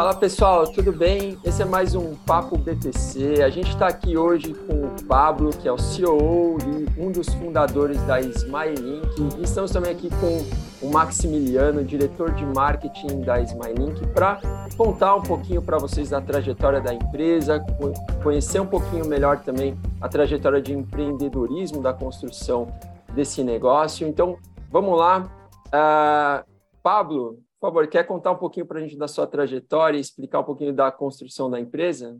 Fala 0.00 0.14
pessoal, 0.14 0.66
tudo 0.66 0.92
bem? 0.92 1.36
Esse 1.44 1.60
é 1.60 1.64
mais 1.66 1.94
um 1.94 2.14
Papo 2.14 2.56
BTC. 2.56 3.42
A 3.42 3.50
gente 3.50 3.68
está 3.68 3.86
aqui 3.88 4.16
hoje 4.16 4.54
com 4.54 4.86
o 4.86 5.04
Pablo, 5.04 5.50
que 5.50 5.68
é 5.68 5.72
o 5.72 5.76
CEO 5.76 6.56
e 6.58 6.98
um 6.98 7.12
dos 7.12 7.28
fundadores 7.34 8.00
da 8.04 8.18
Smilelink. 8.18 9.38
E 9.38 9.42
estamos 9.42 9.70
também 9.70 9.92
aqui 9.92 10.08
com 10.08 10.86
o 10.86 10.90
Maximiliano, 10.90 11.84
diretor 11.84 12.32
de 12.32 12.46
marketing 12.46 13.20
da 13.20 13.42
Smilelink, 13.42 14.06
para 14.14 14.40
contar 14.74 15.16
um 15.16 15.22
pouquinho 15.22 15.60
para 15.60 15.76
vocês 15.76 16.08
da 16.08 16.18
trajetória 16.22 16.80
da 16.80 16.94
empresa, 16.94 17.62
conhecer 18.22 18.58
um 18.58 18.66
pouquinho 18.66 19.04
melhor 19.04 19.40
também 19.40 19.78
a 20.00 20.08
trajetória 20.08 20.62
de 20.62 20.72
empreendedorismo 20.72 21.82
da 21.82 21.92
construção 21.92 22.68
desse 23.12 23.44
negócio. 23.44 24.08
Então, 24.08 24.38
vamos 24.70 24.98
lá. 24.98 25.30
Uh, 25.66 26.42
Pablo, 26.82 27.36
por 27.60 27.66
favor, 27.66 27.86
quer 27.88 28.04
contar 28.04 28.32
um 28.32 28.38
pouquinho 28.38 28.64
para 28.64 28.78
a 28.78 28.82
gente 28.82 28.96
da 28.96 29.06
sua 29.06 29.26
trajetória 29.26 29.98
e 29.98 30.00
explicar 30.00 30.40
um 30.40 30.44
pouquinho 30.44 30.72
da 30.72 30.90
construção 30.90 31.50
da 31.50 31.60
empresa? 31.60 32.18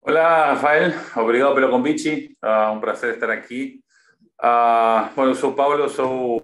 Olá, 0.00 0.54
Rafael. 0.54 0.92
Obrigado 1.14 1.54
pelo 1.54 1.70
convite. 1.70 2.34
Uh, 2.42 2.72
um 2.72 2.80
prazer 2.80 3.14
estar 3.14 3.28
aqui. 3.28 3.80
Uh, 4.42 5.14
bom, 5.14 5.26
eu 5.26 5.34
sou 5.34 5.52
Paulo, 5.52 5.86
sou 5.90 6.42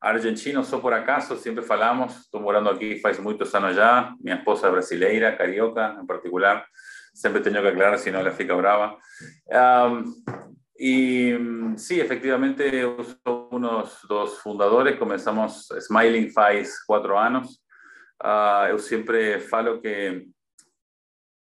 argentino, 0.00 0.64
sou 0.64 0.80
por 0.80 0.92
acaso, 0.92 1.36
sempre 1.36 1.62
falamos. 1.62 2.22
Estou 2.22 2.40
morando 2.40 2.70
aqui 2.70 2.98
faz 2.98 3.20
muitos 3.20 3.54
anos 3.54 3.76
já. 3.76 4.12
Minha 4.20 4.38
esposa 4.38 4.66
é 4.66 4.70
brasileira, 4.72 5.36
carioca 5.36 5.96
em 6.02 6.06
particular. 6.06 6.66
Sempre 7.14 7.40
tenho 7.40 7.62
que 7.62 7.68
aclarar, 7.68 7.98
senão 7.98 8.18
ela 8.18 8.32
fica 8.32 8.56
brava. 8.56 8.96
Um, 9.48 10.04
y 10.78 11.32
mm, 11.32 11.76
sí, 11.76 12.00
efectivamente, 12.00 12.80
yo 12.80 12.96
soy 13.02 13.48
uno 13.50 13.82
de 13.82 14.14
los 14.14 14.38
fundadores. 14.38 14.96
Comenzamos 14.96 15.68
Smiling 15.80 16.30
faz 16.30 16.84
cuatro 16.86 17.18
años. 17.18 17.64
Uh, 18.22 18.70
eu 18.70 19.40
falo 19.40 19.80
que 19.80 20.28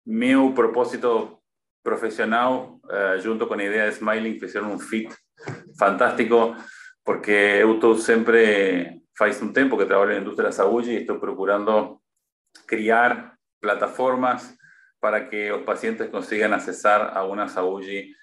meu 0.05 0.53
propósito 0.53 1.43
profissional, 1.83 2.79
uh, 2.85 3.19
junto 3.19 3.47
com 3.47 3.55
a 3.55 3.63
ideia 3.63 3.89
de 3.89 3.95
Smiling, 3.95 4.39
fizeram 4.39 4.73
um 4.73 4.79
fit 4.79 5.13
fantástico, 5.77 6.55
porque 7.03 7.31
eu 7.61 7.75
estou 7.75 7.97
sempre, 7.97 9.01
faz 9.17 9.41
um 9.41 9.51
tempo 9.51 9.77
que 9.77 9.85
trabalho 9.85 10.11
na 10.11 10.19
indústria 10.19 10.47
da 10.47 10.53
saúde 10.53 10.91
e 10.91 11.01
estou 11.01 11.19
procurando 11.19 12.01
criar 12.65 13.37
plataformas 13.61 14.55
para 15.01 15.25
que 15.27 15.51
os 15.51 15.63
pacientes 15.63 16.09
consigam 16.09 16.53
acessar 16.53 17.15
a 17.15 17.23
uma 17.25 17.47
saúde 17.47 18.13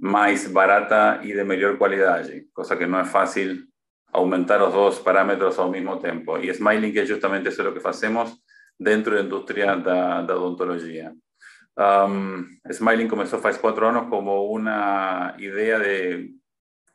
más 0.00 0.52
barata 0.52 1.20
y 1.22 1.32
de 1.32 1.44
mejor 1.44 1.78
calidad, 1.78 2.26
cosa 2.52 2.78
que 2.78 2.86
no 2.86 3.00
es 3.00 3.08
fácil 3.08 3.70
aumentar 4.12 4.58
los 4.58 4.72
dos 4.72 4.98
parámetros 5.00 5.58
al 5.58 5.70
mismo 5.70 5.98
tiempo. 5.98 6.38
Y 6.38 6.52
Smiling 6.52 6.96
es 6.96 7.10
justamente 7.10 7.50
eso 7.50 7.62
lo 7.62 7.74
que 7.74 7.86
hacemos 7.86 8.42
dentro 8.78 9.12
de 9.12 9.18
la 9.18 9.24
industria 9.24 9.76
de 9.76 9.84
la 9.84 10.36
odontología. 10.36 11.14
Um, 11.76 12.58
Smiling 12.70 13.08
comenzó 13.08 13.36
hace 13.36 13.60
cuatro 13.60 13.88
años 13.88 14.06
como 14.08 14.44
una 14.46 15.34
idea 15.38 15.78
de 15.78 16.34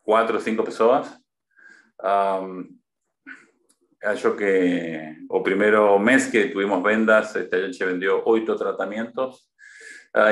cuatro 0.02 0.38
o 0.38 0.42
cinco 0.42 0.64
personas. 0.64 1.22
Um, 2.03 2.80
yo 4.22 4.36
que 4.36 5.17
o 5.30 5.42
primero 5.42 5.97
mes 5.97 6.28
que 6.28 6.45
tuvimos 6.45 6.84
vendas, 6.84 7.36
este, 7.36 7.56
a 7.56 7.59
gente 7.62 7.86
vendió 7.86 8.22
ocho 8.25 8.56
tratamientos 8.56 9.50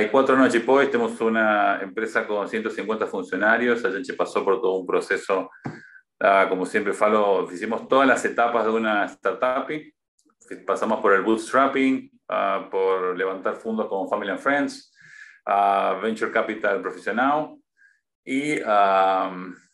y 0.02 0.08
cuatro 0.08 0.38
años 0.38 0.53
después 0.53 0.89
tenemos 0.89 1.20
una 1.20 1.81
empresa 1.81 2.26
con 2.26 2.48
150 2.48 3.06
funcionarios. 3.06 3.84
A 3.84 3.92
gente 3.92 4.14
pasó 4.14 4.44
por 4.44 4.62
todo 4.62 4.75
un 4.75 4.88
proceso, 4.88 5.50
ah, 6.22 6.45
como 6.48 6.66
siempre 6.66 6.94
falo, 6.94 7.52
hicimos 7.52 7.86
todas 7.90 8.08
las 8.08 8.23
etapas 8.23 8.64
de 8.64 8.72
una 8.72 9.06
startup. 9.06 9.67
Pasamos 10.66 11.02
por 11.02 11.12
el 11.14 11.22
bootstrapping, 11.23 12.09
ah, 12.30 12.70
por 12.72 13.18
levantar 13.18 13.56
fondos 13.56 13.88
como 13.88 14.08
Family 14.08 14.31
and 14.31 14.40
Friends, 14.40 14.96
Venture 16.02 16.31
Capital 16.31 16.81
profesional 16.81 17.58
y 18.24 18.56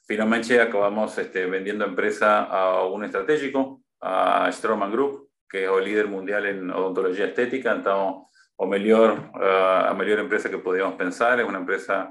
finalmente 0.07 0.59
acabamos 0.59 1.15
este, 1.19 1.45
vendiendo 1.45 1.85
empresa 1.85 2.45
a 2.45 2.83
un 2.85 3.03
estratégico, 3.03 3.83
a 4.01 4.51
Stroman 4.51 4.91
Group, 4.91 5.29
que 5.47 5.65
es 5.65 5.69
el 5.69 5.83
líder 5.83 6.07
mundial 6.07 6.47
en 6.47 6.71
odontología 6.71 7.25
estética. 7.25 7.73
Entonces, 7.73 8.28
o 8.61 8.67
mejor, 8.67 9.31
uh, 9.35 9.89
a 9.89 9.93
mejor 9.93 10.19
empresa 10.19 10.49
que 10.49 10.57
podíamos 10.57 10.95
pensar. 10.95 11.39
Es 11.39 11.47
una 11.47 11.59
empresa 11.59 12.09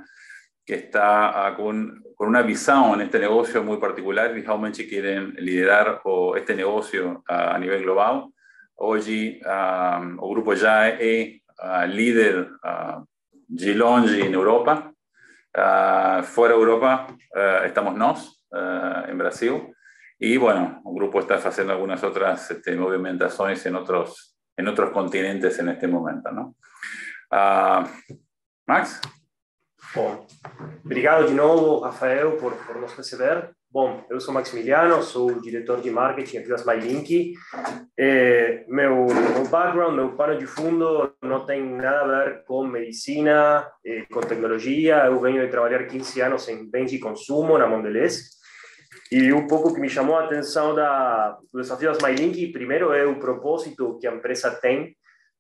que 0.65 0.75
está 0.77 1.53
uh, 1.53 1.57
con, 1.57 2.03
con, 2.17 2.29
una 2.29 2.41
visión 2.41 2.95
en 2.95 3.03
este 3.03 3.19
negocio 3.19 3.63
muy 3.63 3.77
particular 3.77 4.37
y 4.37 4.41
realmente 4.41 4.89
quieren 4.89 5.35
liderar 5.39 6.01
o, 6.05 6.37
este 6.37 6.55
negocio 6.55 7.23
uh, 7.29 7.55
a 7.55 7.59
nivel 7.59 7.83
global. 7.83 8.33
Hoy 8.77 9.43
um, 9.45 10.13
el 10.13 10.31
grupo 10.31 10.55
ya 10.55 10.89
es 10.89 11.43
líder 11.89 12.49
de 13.49 13.75
longe 13.75 14.25
en 14.25 14.33
Europa. 14.33 14.93
fuera 16.23 16.55
de 16.55 16.61
Europa 16.61 17.09
estamos 17.65 17.97
nos, 17.97 18.47
en 19.09 19.19
Brasil. 19.19 19.75
Y 20.21 20.37
bueno, 20.37 20.81
el 20.87 20.95
grupo 20.95 21.19
está 21.19 21.35
haciendo 21.35 21.73
algunas 21.73 22.05
otras 22.05 22.53
este, 22.53 22.77
movimentaciones 22.77 23.67
en 23.67 23.75
otros 23.75 24.38
en 24.59 24.69
otros 24.69 24.91
continentes 24.91 25.59
en 25.61 25.69
este 25.69 25.87
momento, 25.87 26.33
¿no? 26.33 26.57
Uh, 27.31 27.87
Max? 28.67 29.01
Bom, 29.95 30.27
obrigado 30.85 31.29
de 31.29 31.35
novo, 31.35 31.81
Rafael, 31.81 32.33
por, 32.33 32.55
por 32.67 32.77
nos 32.77 32.95
receber. 32.97 33.53
Bom, 33.71 34.05
eu 34.11 34.21
sou 34.21 34.35
Maximiliano, 34.35 35.03
sou 35.03 35.41
diretor 35.41 35.81
de 35.81 35.91
marketing 35.91 36.39
aqui 36.39 36.49
da 36.49 36.65
MyLink. 36.65 37.35
É, 37.97 38.65
meu, 38.67 39.07
meu 39.07 39.49
background, 39.49 39.95
meu 39.95 40.17
pano 40.17 40.39
de 40.39 40.47
fundo 40.47 41.15
não 41.23 41.47
tem 41.47 41.63
nada 41.63 42.01
a 42.01 42.25
ver 42.25 42.45
com 42.45 42.67
medicina, 42.67 43.71
é, 43.85 44.07
com 44.11 44.21
tecnologia. 44.21 45.05
Eu 45.05 45.21
venho 45.21 45.45
de 45.45 45.51
trabalhar 45.51 45.87
15 45.87 46.21
anos 46.21 46.49
em 46.49 46.69
bens 46.69 46.91
de 46.91 46.99
consumo 46.99 47.57
na 47.59 47.67
Mondelez. 47.67 48.38
E 49.11 49.33
um 49.33 49.47
pouco 49.47 49.73
que 49.73 49.81
me 49.81 49.89
chamou 49.89 50.17
a 50.17 50.25
atenção 50.25 50.75
da, 50.75 51.39
do 51.53 51.61
desafio 51.61 51.91
das 51.91 52.03
MyLink, 52.03 52.53
primeiro 52.53 52.93
é 52.93 53.07
o 53.07 53.19
propósito 53.19 53.99
que 53.99 54.07
a 54.07 54.15
empresa 54.15 54.51
tem 54.51 54.95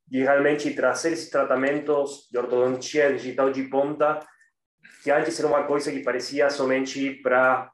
de 0.06 0.22
realmente 0.22 0.70
trazer 0.72 1.12
esses 1.12 1.28
tratamentos 1.28 2.28
de 2.30 2.38
ortodontia 2.38 3.12
digital 3.12 3.50
de 3.50 3.64
ponta, 3.64 4.20
que 5.02 5.10
antes 5.10 5.38
era 5.38 5.48
uma 5.48 5.64
coisa 5.64 5.92
que 5.92 6.00
parecia 6.00 6.48
somente 6.48 7.10
para 7.22 7.70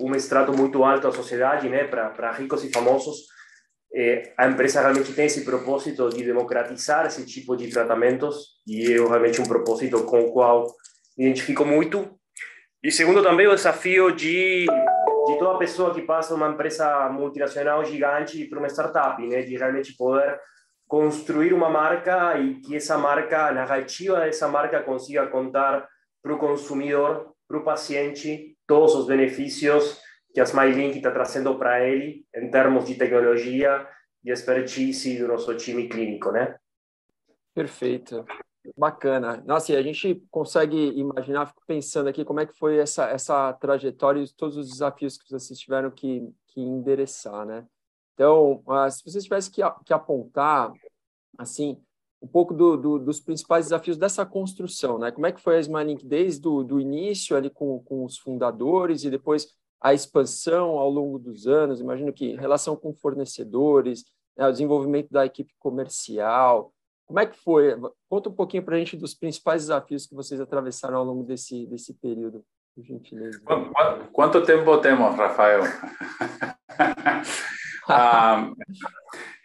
um 0.00 0.12
extrato 0.14 0.52
muito 0.52 0.82
alto 0.82 1.02
da 1.02 1.12
sociedade, 1.12 1.68
né, 1.68 1.84
para, 1.84 2.32
ricos 2.32 2.64
e 2.64 2.72
famosos. 2.72 3.26
É, 3.94 4.32
a 4.36 4.48
empresa 4.48 4.80
realmente 4.80 5.12
tem 5.12 5.26
esse 5.26 5.44
propósito 5.44 6.08
de 6.08 6.24
democratizar 6.24 7.06
esse 7.06 7.24
tipo 7.26 7.54
de 7.56 7.68
tratamentos 7.68 8.60
e 8.66 8.92
é 8.92 8.96
realmente 8.96 9.40
um 9.40 9.46
propósito 9.46 10.02
com 10.04 10.20
o 10.20 10.32
qual 10.32 10.66
me 11.16 11.26
identifico 11.26 11.64
muito. 11.64 12.18
E 12.82 12.90
segundo 12.90 13.22
também 13.22 13.46
o 13.46 13.54
desafio 13.54 14.10
de 14.10 14.66
de 15.26 15.38
toda 15.38 15.58
pessoa 15.58 15.94
que 15.94 16.02
passa 16.02 16.34
uma 16.34 16.48
empresa 16.48 17.08
multinacional 17.08 17.84
gigante 17.84 18.44
para 18.46 18.58
uma 18.58 18.68
startup, 18.68 19.26
né? 19.26 19.42
De 19.42 19.56
realmente 19.56 19.96
poder 19.96 20.40
construir 20.86 21.52
uma 21.54 21.70
marca 21.70 22.38
e 22.38 22.60
que 22.60 22.76
essa 22.76 22.98
marca, 22.98 23.46
a 23.46 23.52
narrativa 23.52 24.20
dessa 24.20 24.48
marca 24.48 24.82
consiga 24.82 25.26
contar 25.26 25.88
para 26.22 26.34
o 26.34 26.38
consumidor, 26.38 27.34
para 27.48 27.58
o 27.58 27.64
paciente, 27.64 28.56
todos 28.66 28.94
os 28.94 29.06
benefícios 29.06 30.00
que 30.34 30.40
a 30.40 30.44
SmileLink 30.44 30.96
está 30.96 31.10
trazendo 31.10 31.58
para 31.58 31.86
ele 31.86 32.24
em 32.34 32.50
termos 32.50 32.86
de 32.86 32.94
tecnologia 32.94 33.86
e 34.24 34.30
expertise 34.30 35.18
do 35.18 35.28
nosso 35.28 35.54
time 35.56 35.88
clínico, 35.88 36.30
né? 36.30 36.56
Perfeito. 37.54 38.24
Bacana. 38.76 39.42
Nossa, 39.44 39.72
e 39.72 39.76
a 39.76 39.82
gente 39.82 40.22
consegue 40.30 40.76
imaginar, 40.76 41.46
fico 41.46 41.62
pensando 41.66 42.08
aqui 42.08 42.24
como 42.24 42.40
é 42.40 42.46
que 42.46 42.56
foi 42.56 42.78
essa, 42.78 43.06
essa 43.08 43.52
trajetória 43.54 44.22
e 44.22 44.32
todos 44.32 44.56
os 44.56 44.68
desafios 44.68 45.16
que 45.18 45.30
vocês 45.30 45.58
tiveram 45.58 45.90
que, 45.90 46.32
que 46.48 46.60
endereçar, 46.60 47.44
né? 47.44 47.66
Então, 48.14 48.62
uh, 48.66 48.90
se 48.90 49.02
vocês 49.04 49.24
tivessem 49.24 49.52
que, 49.52 49.62
que 49.84 49.92
apontar, 49.92 50.72
assim, 51.38 51.76
um 52.22 52.28
pouco 52.28 52.54
do, 52.54 52.76
do, 52.76 52.98
dos 53.00 53.20
principais 53.20 53.66
desafios 53.66 53.96
dessa 53.96 54.24
construção, 54.24 54.98
né? 54.98 55.10
Como 55.10 55.26
é 55.26 55.32
que 55.32 55.40
foi 55.40 55.56
a 55.56 55.60
Smilink 55.60 56.06
desde 56.06 56.46
o 56.46 56.62
do 56.62 56.78
início 56.78 57.36
ali 57.36 57.50
com, 57.50 57.82
com 57.82 58.04
os 58.04 58.16
fundadores 58.16 59.02
e 59.02 59.10
depois 59.10 59.48
a 59.80 59.92
expansão 59.92 60.78
ao 60.78 60.88
longo 60.88 61.18
dos 61.18 61.48
anos? 61.48 61.80
Imagino 61.80 62.12
que 62.12 62.36
relação 62.36 62.76
com 62.76 62.94
fornecedores, 62.94 64.04
né, 64.36 64.46
o 64.46 64.52
desenvolvimento 64.52 65.10
da 65.10 65.26
equipe 65.26 65.52
comercial, 65.58 66.72
como 67.12 67.20
é 67.20 67.26
que 67.26 67.36
foi? 67.36 67.76
Conta 68.08 68.30
um 68.30 68.34
pouquinho 68.34 68.62
para 68.62 68.74
a 68.74 68.78
gente 68.78 68.96
dos 68.96 69.12
principais 69.12 69.64
desafios 69.64 70.06
que 70.06 70.14
vocês 70.14 70.40
atravessaram 70.40 70.96
ao 70.96 71.04
longo 71.04 71.22
desse, 71.22 71.66
desse 71.66 71.92
período, 71.92 72.42
por 72.74 72.82
gentileza. 72.82 73.38
Quanto, 73.44 73.70
quanto 74.10 74.46
tempo 74.46 74.78
temos, 74.78 75.14
Rafael? 75.14 75.60
ah, 77.86 78.50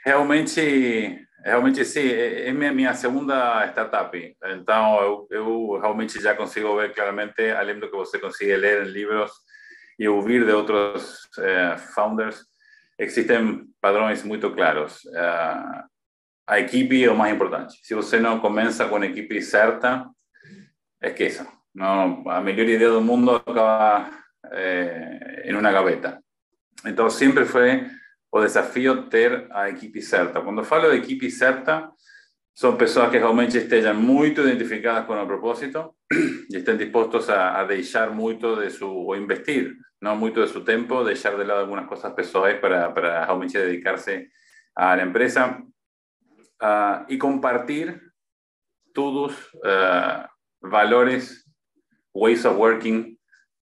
realmente, 0.06 1.28
realmente 1.44 1.84
sim, 1.84 2.08
é, 2.08 2.48
é 2.48 2.54
minha, 2.54 2.72
minha 2.72 2.94
segunda 2.94 3.68
startup. 3.68 4.38
Então, 4.46 5.02
eu, 5.02 5.28
eu 5.30 5.80
realmente 5.82 6.22
já 6.22 6.34
consigo 6.34 6.74
ver 6.78 6.94
claramente, 6.94 7.52
além 7.52 7.78
do 7.78 7.92
que 7.92 7.98
você 7.98 8.18
consegue 8.18 8.56
ler 8.56 8.88
em 8.88 8.92
livros 8.92 9.34
e 10.00 10.08
ouvir 10.08 10.46
de 10.46 10.54
outros 10.54 11.28
eh, 11.38 11.76
founders, 11.94 12.40
existem 12.98 13.66
padrões 13.82 14.24
muito 14.24 14.50
claros. 14.52 15.04
Uh, 15.06 15.97
a 16.48 16.60
equipe 16.60 17.04
é 17.04 17.12
o 17.12 17.18
mais 17.18 17.34
importante. 17.34 17.78
Se 17.84 17.94
você 17.94 18.20
não 18.20 18.40
começa 18.40 18.88
com 18.88 18.96
a 18.96 19.06
equipe 19.06 19.42
certa, 19.42 20.10
esqueça. 21.04 21.46
Não, 21.76 22.24
a 22.30 22.42
melhor 22.42 22.66
ideia 22.66 22.90
do 22.90 23.02
mundo 23.02 23.32
acaba 23.32 24.10
eh, 24.52 25.44
em 25.46 25.54
uma 25.54 25.72
gaveta. 25.72 26.24
Então, 26.86 27.10
sempre 27.10 27.46
foi 27.46 27.86
o 28.32 28.40
desafio 28.40 29.10
ter 29.10 29.48
a 29.52 29.70
equipe 29.70 30.02
certa. 30.02 30.42
Quando 30.42 30.64
falo 30.64 30.90
de 30.90 30.98
equipe 30.98 31.30
certa, 31.30 31.92
são 32.56 32.78
pessoas 32.78 33.12
que 33.12 33.18
realmente 33.18 33.58
estejam 33.58 33.94
muito 33.94 34.42
identificadas 34.42 35.06
com 35.06 35.22
o 35.22 35.28
propósito 35.28 35.96
e 36.50 36.58
estén 36.58 36.78
dispostos 36.78 37.30
a, 37.30 37.60
a 37.60 37.66
deixar 37.66 38.10
muito 38.12 38.56
de 38.56 38.70
su, 38.72 38.88
o 38.88 39.16
investir, 39.16 39.76
no 40.02 40.16
mucho 40.16 40.42
de 40.42 40.48
su 40.48 40.64
tiempo, 40.64 41.04
deixar 41.04 41.38
de 41.38 41.44
lado 41.44 41.60
algunas 41.60 41.86
cosas 41.86 42.14
pessoais 42.14 42.58
para, 42.60 42.94
para 42.94 43.26
realmente 43.26 43.60
dedicarse 43.60 44.32
la 44.76 45.02
empresa 45.04 45.62
uh, 46.62 47.06
y 47.08 47.18
compartir 47.18 48.02
todos 48.94 49.34
uh, 49.56 50.26
valores, 50.62 51.46
ways 52.14 52.46
of 52.46 52.58
working 52.58 53.18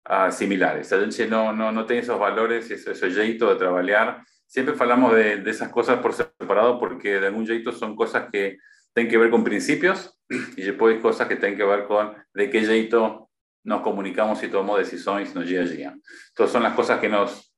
uh, 0.08 0.30
similares. 0.30 0.92
A 0.92 1.00
gente 1.00 1.26
no, 1.26 1.52
no, 1.52 1.72
no 1.72 1.86
tem 1.86 1.98
esos 1.98 2.18
valores, 2.18 2.70
ese, 2.70 2.92
ese 2.92 3.10
jeito 3.10 3.48
de 3.50 3.56
trabalhar. 3.56 4.22
Siempre 4.46 4.74
falamos 4.74 5.14
de, 5.14 5.38
de 5.38 5.50
esas 5.50 5.70
cosas 5.70 5.98
por 5.98 6.12
separado 6.12 6.78
porque 6.78 7.20
de 7.20 7.26
algún 7.26 7.46
jeito 7.46 7.72
son 7.72 7.96
cosas 7.96 8.28
que 8.30 8.58
tienen 8.92 9.10
que 9.10 9.18
ver 9.18 9.30
con 9.30 9.42
principios 9.42 10.16
y 10.56 10.62
después 10.62 11.00
cosas 11.00 11.26
que 11.26 11.36
tienen 11.36 11.58
que 11.58 11.64
ver 11.64 11.86
con 11.86 12.14
de 12.32 12.50
qué 12.50 12.64
jeito 12.64 13.28
nos 13.64 13.80
comunicamos 13.80 14.42
y 14.42 14.48
tomamos 14.48 14.78
decisiones 14.78 15.34
no 15.34 15.40
día 15.40 15.62
a 15.62 15.64
día. 15.64 15.96
Entonces 16.28 16.52
son 16.52 16.62
las 16.62 16.74
cosas 16.74 17.00
que 17.00 17.08
nos, 17.08 17.52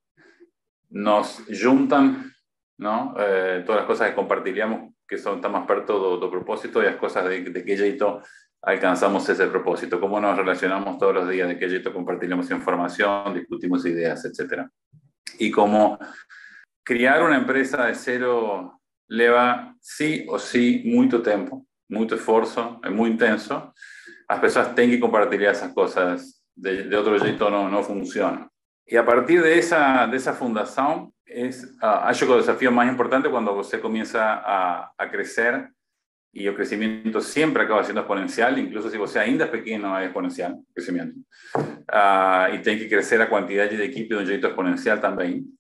nos 0.89 1.43
juntan, 1.63 2.33
¿no? 2.79 3.15
Eh, 3.19 3.63
todas 3.67 3.81
las 3.81 3.87
cosas 3.87 4.09
que 4.09 4.15
compartiríamos 4.15 4.95
que 5.07 5.19
son 5.19 5.41
tan 5.41 5.53
más 5.53 5.67
perto 5.67 6.17
do, 6.19 6.31
propósito 6.31 6.83
y 6.83 6.87
las 6.87 6.97
cosas 6.97 7.29
de, 7.29 7.43
de 7.43 7.65
qué 7.65 7.77
jeito 7.77 8.23
alcanzamos 8.63 9.29
ese 9.29 9.47
propósito, 9.47 10.01
cómo 10.01 10.21
nos 10.21 10.37
relacionamos 10.37 10.99
todos 10.99 11.15
los 11.15 11.29
días, 11.29 11.49
de 11.49 11.59
qué 11.59 11.69
jeito 11.69 11.93
compartimos 11.93 12.51
información, 12.51 13.35
discutimos 13.35 13.87
ideas, 13.87 14.25
etc. 14.25 14.67
Y 15.39 15.51
cómo 15.51 15.99
crear 16.83 17.23
una 17.23 17.37
empresa 17.37 17.87
de 17.87 17.95
cero 17.95 18.81
leva 19.09 19.75
sí 19.81 20.27
o 20.29 20.39
sí 20.39 20.83
mucho 20.87 21.23
tiempo, 21.23 21.67
mucho 21.89 22.17
esfuerzo, 22.17 22.81
es 22.83 22.91
muy 22.91 23.11
intenso. 23.11 23.73
Las 24.29 24.41
personas 24.41 24.75
tienen 24.75 24.97
que 24.97 25.01
compartir 25.01 25.43
esas 25.45 25.73
cosas, 25.73 26.43
de, 26.55 26.85
de 26.85 26.97
otro 26.97 27.19
jeito 27.21 27.51
no, 27.51 27.69
no 27.69 27.83
funciona. 27.83 28.49
Y 28.85 28.97
a 28.97 29.05
partir 29.05 29.43
de 29.43 29.59
esa, 29.59 30.07
de 30.07 30.17
esa 30.17 30.33
fundación, 30.33 31.13
es, 31.27 31.65
uh, 31.83 32.19
que 32.19 32.33
el 32.33 32.39
desafío 32.39 32.71
más 32.73 32.89
importante 32.89 33.29
cuando 33.29 33.55
usted 33.55 33.81
comienza 33.81 34.43
a, 34.45 34.93
a 34.97 35.11
crecer 35.11 35.69
y 36.33 36.47
el 36.47 36.55
crecimiento 36.55 37.21
siempre 37.21 37.65
acaba 37.65 37.83
siendo 37.83 38.01
exponencial, 38.03 38.59
incluso 38.59 38.91
si 38.91 38.99
usted 38.99 39.21
ainda 39.21 39.47
es 39.47 39.51
pequeño, 39.51 39.99
es 39.99 40.05
exponencial 40.05 40.53
el 40.53 40.75
crecimiento. 40.75 41.21
Uh, 41.55 42.63
tiene 42.63 42.79
que 42.79 42.89
crecer 42.89 43.21
a 43.23 43.29
cantidad 43.29 43.69
de 43.69 43.85
equipo 43.85 44.15
de 44.15 44.21
un 44.21 44.27
jeito 44.27 44.47
exponencial 44.47 45.01
también 45.01 45.57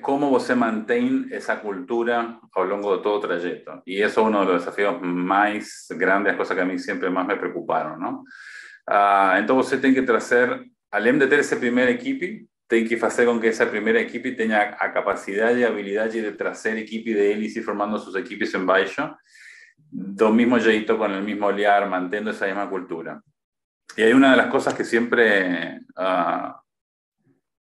cómo 0.00 0.30
você 0.30 0.54
mantém 0.54 1.26
esa 1.32 1.56
cultura 1.56 2.38
lo 2.54 2.64
largo 2.64 2.96
de 2.96 3.02
todo 3.02 3.16
el 3.16 3.22
trayecto. 3.22 3.82
Y 3.84 4.00
eso 4.00 4.20
es 4.20 4.26
uno 4.26 4.40
de 4.40 4.52
los 4.52 4.64
desafíos 4.64 5.00
más 5.02 5.86
grandes, 5.90 6.36
cosas 6.36 6.56
que 6.56 6.62
a 6.62 6.64
mí 6.64 6.78
siempre 6.78 7.10
más 7.10 7.26
me 7.26 7.36
preocuparon, 7.36 8.00
¿no? 8.00 8.24
Uh, 8.86 9.36
entonces 9.38 9.70
você 9.70 9.78
tem 9.78 9.94
que 9.94 10.02
trazer, 10.02 10.64
além 10.90 11.16
de 11.18 11.26
ter 11.26 11.38
esse 11.38 11.56
primeiro 11.56 11.90
equipe, 11.90 12.46
tem 12.72 12.86
que 12.86 12.96
fazer 12.96 13.26
com 13.26 13.38
que 13.38 13.48
essa 13.48 13.66
primeira 13.66 14.00
equipe 14.00 14.34
tenha 14.34 14.62
a 14.62 14.88
capacidade 14.88 15.58
e 15.60 15.64
habilidade 15.66 16.22
de 16.22 16.32
trazer 16.32 16.78
equipe 16.78 17.12
de 17.12 17.20
eles 17.20 17.54
e 17.54 17.60
formando 17.60 17.98
sus 17.98 18.14
equipes 18.14 18.54
embaixo, 18.54 19.14
do 19.92 20.32
mismo 20.32 20.58
jeito, 20.58 20.96
con 20.96 21.12
el 21.12 21.22
mismo 21.22 21.44
olhar, 21.44 21.86
mantendo 21.86 22.30
esa 22.30 22.46
misma 22.46 22.70
cultura. 22.70 23.22
Y 23.94 24.04
hay 24.04 24.14
una 24.14 24.30
de 24.30 24.38
las 24.38 24.46
cosas 24.46 24.72
que 24.72 24.84
siempre 24.84 25.82
uh, 25.98 26.54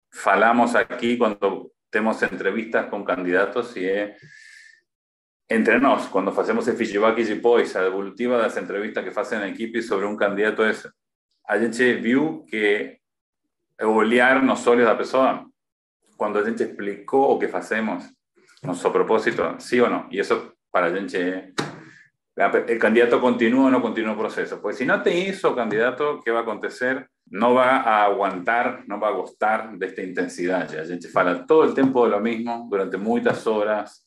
falamos 0.10 0.74
aquí 0.74 1.20
cuando 1.20 1.72
tenemos 1.92 2.24
entrevistas 2.24 2.88
con 2.88 3.06
candidatos 3.06 3.78
y 3.78 3.86
es 3.86 4.20
entre 5.48 5.80
nos, 5.80 6.08
cuando 6.08 6.32
hacemos 6.32 6.68
el 6.68 6.78
feedback 6.78 7.20
y 7.20 7.26
después, 7.26 7.76
la 7.76 7.84
devolutiva 7.84 8.38
de 8.38 8.42
las 8.42 8.58
entrevistas 8.58 9.04
que 9.04 9.20
hacen 9.20 9.44
en 9.44 9.50
equipo 9.50 9.80
sobre 9.84 10.08
un 10.08 10.18
candidato 10.18 10.68
es, 10.68 10.90
a 11.48 11.60
gente 11.60 11.94
viu 11.94 12.44
que 12.48 13.05
olhar 13.82 14.44
nos 14.44 14.66
olhos 14.68 14.86
da 14.86 14.98
pessoa, 14.98 15.50
cuando 16.18 16.40
a 16.40 16.44
gente 16.44 16.64
explicó 16.64 17.28
o 17.28 17.40
que 17.40 17.48
hacemos, 17.48 18.04
nuestro 18.62 18.92
propósito, 18.92 19.56
sí 19.60 19.80
o 19.80 19.90
no, 19.90 20.08
y 20.10 20.20
eso 20.20 20.56
para 20.72 20.88
a 20.88 20.92
gente 20.92 21.54
el 22.36 22.80
candidato 22.80 23.22
continúa 23.22 23.68
o 23.68 23.70
no 23.70 23.82
continúa 23.82 24.12
el 24.12 24.18
proceso. 24.18 24.62
Pues 24.62 24.78
si 24.78 24.86
no 24.86 25.02
te 25.02 25.18
hizo 25.18 25.56
candidato, 25.56 26.20
¿qué 26.24 26.32
va 26.32 26.40
a 26.40 26.42
acontecer? 26.42 27.08
No 27.28 27.54
va 27.54 27.78
a 27.78 28.04
aguantar, 28.04 28.84
no 28.88 29.00
va 29.00 29.08
a 29.08 29.12
gustar 29.12 29.78
de 29.78 29.86
esta 29.86 30.02
intensidad. 30.02 30.70
Ya. 30.70 30.82
A 30.82 30.86
gente 30.86 31.08
fala 31.08 31.46
todo 31.46 31.64
el 31.64 31.74
tiempo 31.74 32.04
de 32.04 32.12
lo 32.12 32.20
mismo, 32.20 32.68
durante 32.70 32.98
muchas 32.98 33.48
horas, 33.48 34.06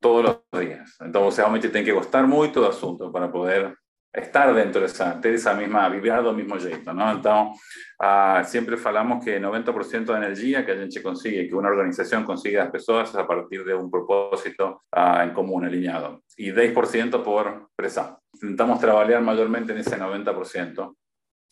todos 0.00 0.24
los 0.52 0.60
días. 0.60 0.96
Entonces, 1.00 1.38
realmente 1.38 1.68
tiene 1.68 1.84
que 1.84 1.92
gustar 1.92 2.26
mucho 2.26 2.64
el 2.64 2.70
asunto 2.70 3.12
para 3.12 3.30
poder 3.30 3.76
estar 4.12 4.52
dentro 4.54 4.80
de 4.80 4.88
esa, 4.88 5.14
de 5.14 5.34
esa 5.34 5.54
misma, 5.54 5.88
vibrar 5.88 6.22
del 6.24 6.34
mismo 6.34 6.58
jeito, 6.58 6.92
¿no? 6.92 7.10
Entonces, 7.12 7.62
uh, 8.00 8.44
siempre 8.44 8.76
falamos 8.76 9.24
que 9.24 9.40
90% 9.40 10.04
de 10.04 10.16
energía 10.16 10.66
que 10.66 10.72
a 10.72 10.76
gente 10.76 11.02
consigue, 11.02 11.48
que 11.48 11.54
una 11.54 11.68
organización 11.68 12.24
consigue 12.24 12.56
las 12.56 12.70
personas 12.70 13.14
a 13.14 13.26
partir 13.26 13.64
de 13.64 13.74
un 13.74 13.90
propósito 13.90 14.82
uh, 14.96 15.22
en 15.22 15.32
común, 15.32 15.64
alineado. 15.64 16.22
Y 16.36 16.50
10% 16.50 17.22
por 17.22 17.70
presa. 17.76 18.18
Intentamos 18.34 18.80
trabajar 18.80 19.22
mayormente 19.22 19.72
en 19.72 19.78
ese 19.78 19.96
90%. 19.96 20.96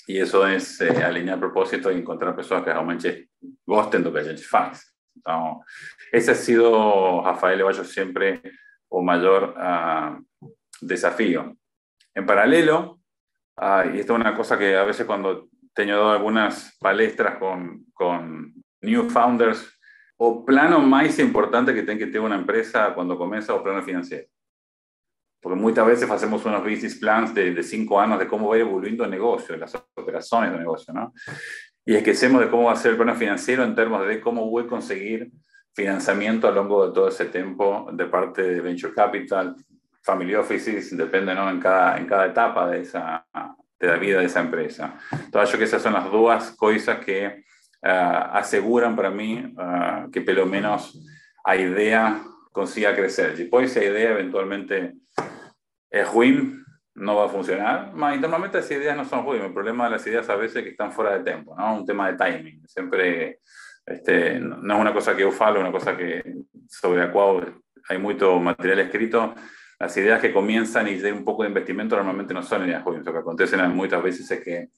Y 0.09 0.19
eso 0.19 0.47
es 0.47 0.81
eh, 0.81 1.05
alinear 1.05 1.39
propósito 1.39 1.93
y 1.93 1.99
encontrar 1.99 2.35
personas 2.35 2.65
que 2.65 2.73
realmente 2.73 3.29
gusten 3.67 4.03
de 4.03 4.09
lo 4.09 4.15
que 4.15 4.21
a 4.21 4.25
gente 4.25 4.43
faz. 4.43 4.97
Entonces, 5.15 5.67
ese 6.13 6.31
ha 6.31 6.35
sido, 6.35 7.23
Rafael 7.23 7.59
Levallo, 7.59 7.85
siempre 7.85 8.41
o 8.89 9.03
mayor 9.03 9.55
uh, 9.55 10.47
desafío. 10.81 11.58
En 12.19 12.27
paralelo, 12.27 12.99
ah, 13.59 13.85
y 13.95 14.01
esto 14.01 14.15
es 14.15 14.21
una 14.21 14.35
cosa 14.35 14.59
que 14.59 14.77
a 14.77 14.83
veces 14.83 15.07
cuando 15.07 15.49
tengo 15.73 15.93
dado 15.93 16.11
algunas 16.11 16.77
palestras 16.81 17.39
con, 17.39 17.85
con 17.95 18.53
new 18.81 19.09
founders, 19.09 19.79
o 20.17 20.45
plano 20.45 20.81
más 20.81 21.17
importante 21.21 21.73
que 21.73 21.85
tiene 21.85 21.97
que 21.97 22.07
tener 22.07 22.23
una 22.23 22.35
empresa 22.35 22.93
cuando 22.93 23.17
comienza 23.17 23.55
o 23.55 23.63
plano 23.63 23.85
financiero. 23.85 24.27
Porque 25.41 25.61
muchas 25.61 25.87
veces 25.87 26.11
hacemos 26.11 26.45
unos 26.45 26.65
business 26.65 26.97
plans 26.97 27.33
de, 27.33 27.55
de 27.55 27.63
cinco 27.63 28.01
años 28.01 28.19
de 28.19 28.27
cómo 28.27 28.49
va 28.49 28.59
evolucionando 28.59 29.05
el 29.05 29.11
negocio, 29.13 29.57
las 29.57 29.81
operaciones 29.95 30.51
del 30.51 30.59
negocio, 30.59 30.93
¿no? 30.93 31.13
Y 31.87 31.95
esquecemos 31.95 32.41
de 32.41 32.51
cómo 32.51 32.65
va 32.65 32.73
a 32.73 32.77
ser 32.77 32.91
el 32.91 32.97
plano 32.97 33.15
financiero 33.15 33.63
en 33.63 33.77
términos 33.77 34.09
de 34.09 34.21
cómo 34.21 34.51
voy 34.51 34.65
a 34.65 34.67
conseguir 34.67 35.31
financiamiento 35.73 36.49
a 36.49 36.51
lo 36.51 36.63
largo 36.63 36.89
de 36.89 36.93
todo 36.93 37.09
ese 37.11 37.27
tiempo 37.27 37.89
de 37.93 38.07
parte 38.07 38.43
de 38.43 38.61
Venture 38.61 38.93
Capital, 38.93 39.55
family 40.09 40.35
offices, 40.35 40.97
depende 40.97 41.35
¿no? 41.35 41.51
en, 41.51 41.61
cada, 41.61 41.99
en 41.99 42.07
cada 42.07 42.25
etapa 42.25 42.71
de, 42.71 42.81
esa, 42.81 43.27
de 43.79 43.87
la 43.87 43.97
vida 43.97 44.21
de 44.21 44.25
esa 44.25 44.41
empresa. 44.41 44.99
Entonces, 45.13 45.53
yo 45.53 45.59
que 45.59 45.65
esas 45.65 45.83
son 45.83 45.93
las 45.93 46.11
dos 46.11 46.53
cosas 46.53 46.99
que 47.05 47.45
uh, 47.83 48.33
aseguran 48.33 48.97
para 48.97 49.11
mí 49.11 49.55
uh, 49.55 50.11
que 50.11 50.23
pelo 50.23 50.47
menos 50.47 50.99
a 51.45 51.57
idea 51.57 52.23
consiga 52.51 52.97
crecer. 52.97 53.37
Después 53.37 53.71
esa 53.71 53.85
idea 53.85 54.13
eventualmente 54.13 54.95
es 55.91 56.11
ruin, 56.11 56.65
no 56.95 57.17
va 57.17 57.27
a 57.27 57.29
funcionar, 57.29 57.93
pero 57.93 58.17
normalmente 58.17 58.59
las 58.59 58.71
ideas 58.71 58.97
no 58.97 59.05
son 59.05 59.27
ruin, 59.27 59.43
el 59.43 59.53
problema 59.53 59.85
de 59.85 59.91
las 59.91 60.07
ideas 60.07 60.29
a 60.31 60.37
veces 60.37 60.57
es 60.57 60.63
que 60.63 60.71
están 60.71 60.91
fuera 60.91 61.19
de 61.19 61.23
tiempo, 61.23 61.55
¿no? 61.55 61.75
un 61.75 61.85
tema 61.85 62.11
de 62.11 62.17
timing. 62.17 62.67
Siempre 62.67 63.41
este, 63.85 64.41
no 64.41 64.75
es 64.75 64.81
una 64.81 64.95
cosa 64.95 65.15
que 65.15 65.23
yo 65.23 65.31
falo, 65.31 65.61
una 65.61 65.71
cosa 65.71 65.95
que, 65.95 66.23
sobre 66.67 67.01
la 67.01 67.13
cual 67.13 67.61
hay 67.91 67.99
mucho 67.99 68.39
material 68.41 68.81
escrito, 68.81 69.35
las 69.79 69.97
ideas 69.97 70.21
que 70.21 70.33
comienzan 70.33 70.89
y 70.89 70.97
de 70.97 71.13
un 71.13 71.25
poco 71.25 71.43
de 71.43 71.51
investimento 71.51 71.95
normalmente 71.95 72.35
no 72.35 72.43
son 72.43 72.65
ideas 72.65 72.83
jóvenes. 72.83 73.07
Lo 73.07 73.13
que 73.13 73.19
acontece 73.19 73.57
muchas 73.69 74.03
veces 74.03 74.31
es 74.31 74.41
que 74.43 74.69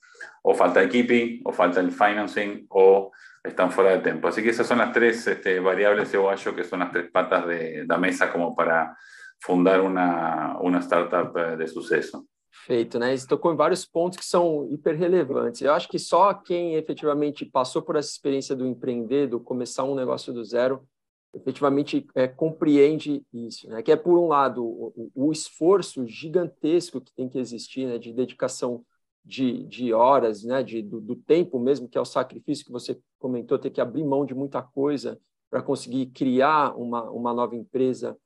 o 0.43 0.55
falta 0.55 0.83
equipo, 0.83 1.49
o 1.49 1.53
falta 1.53 1.81
el 1.81 1.91
financing, 1.91 2.67
o 2.69 3.11
están 3.43 3.71
fuera 3.71 3.93
de 3.93 4.01
tiempo. 4.01 4.29
Así 4.29 4.43
que 4.43 4.51
esas 4.51 4.67
son 4.67 4.79
las 4.79 4.93
tres 4.93 5.27
este, 5.27 5.59
variables 5.61 6.13
de 6.13 6.19
Oayo, 6.19 6.55
que 6.55 6.65
son 6.65 6.81
las 6.81 6.93
tres 6.93 7.11
patas 7.11 7.47
de 7.47 7.85
la 7.89 7.97
mesa 7.97 8.31
como 8.31 8.55
para 8.55 8.97
fundar 9.39 9.81
una, 9.81 10.59
una 10.61 10.81
startup 10.81 11.39
eh, 11.39 11.57
de 11.57 11.67
sucesso. 11.67 12.27
Perfeito, 12.67 12.99
né? 12.99 13.17
Você 13.17 13.27
tocou 13.27 13.53
em 13.53 13.57
vários 13.57 13.87
pontos 13.87 14.19
que 14.19 14.25
são 14.25 14.69
hiper 14.71 14.95
relevantes. 14.95 15.63
Eu 15.63 15.73
acho 15.73 15.89
que 15.89 15.99
só 15.99 16.35
quem 16.35 16.75
efetivamente 16.75 17.47
passou 17.47 17.81
por 17.81 17.97
essa 17.97 18.11
experiência 18.11 18.55
do 18.55 18.67
empreender, 18.67 19.29
do 19.29 19.41
começar 19.41 19.85
um 19.85 19.95
negócio 19.95 20.33
do 20.33 20.45
zero, 20.45 20.87
efetivamente 21.35 22.07
é, 22.15 22.27
compreende 22.27 23.25
isso, 23.33 23.69
né? 23.69 23.83
Que 23.83 23.93
é 23.93 23.97
por 23.97 24.19
um 24.19 24.27
lado 24.27 24.65
o, 24.65 25.11
o, 25.15 25.33
esforço 25.33 26.07
gigantesco 26.07 27.01
que 27.01 27.13
tem 27.13 27.29
que 27.29 27.39
existir, 27.39 27.87
né? 27.87 27.99
De 27.99 28.13
dedicação 28.13 28.85
de, 29.25 29.65
de 29.65 29.93
horas, 29.93 30.45
né? 30.45 30.63
De 30.63 30.83
do, 30.83 31.01
do, 31.01 31.17
tempo 31.17 31.59
mesmo, 31.59 31.89
que 31.89 31.99
é 31.99 32.01
o 32.01 32.05
sacrifício 32.05 32.65
que 32.65 32.73
você 32.73 32.99
comentou, 33.19 33.59
ter 33.59 33.71
que 33.71 33.81
abrir 33.81 34.05
mão 34.05 34.25
de 34.25 34.35
muita 34.35 34.63
coisa 34.63 35.21
para 35.51 35.63
conseguir 35.63 36.07
criar 36.07 36.77
uma 36.77 37.11
uma 37.11 37.33
nova 37.33 37.57
empresa 37.57 38.17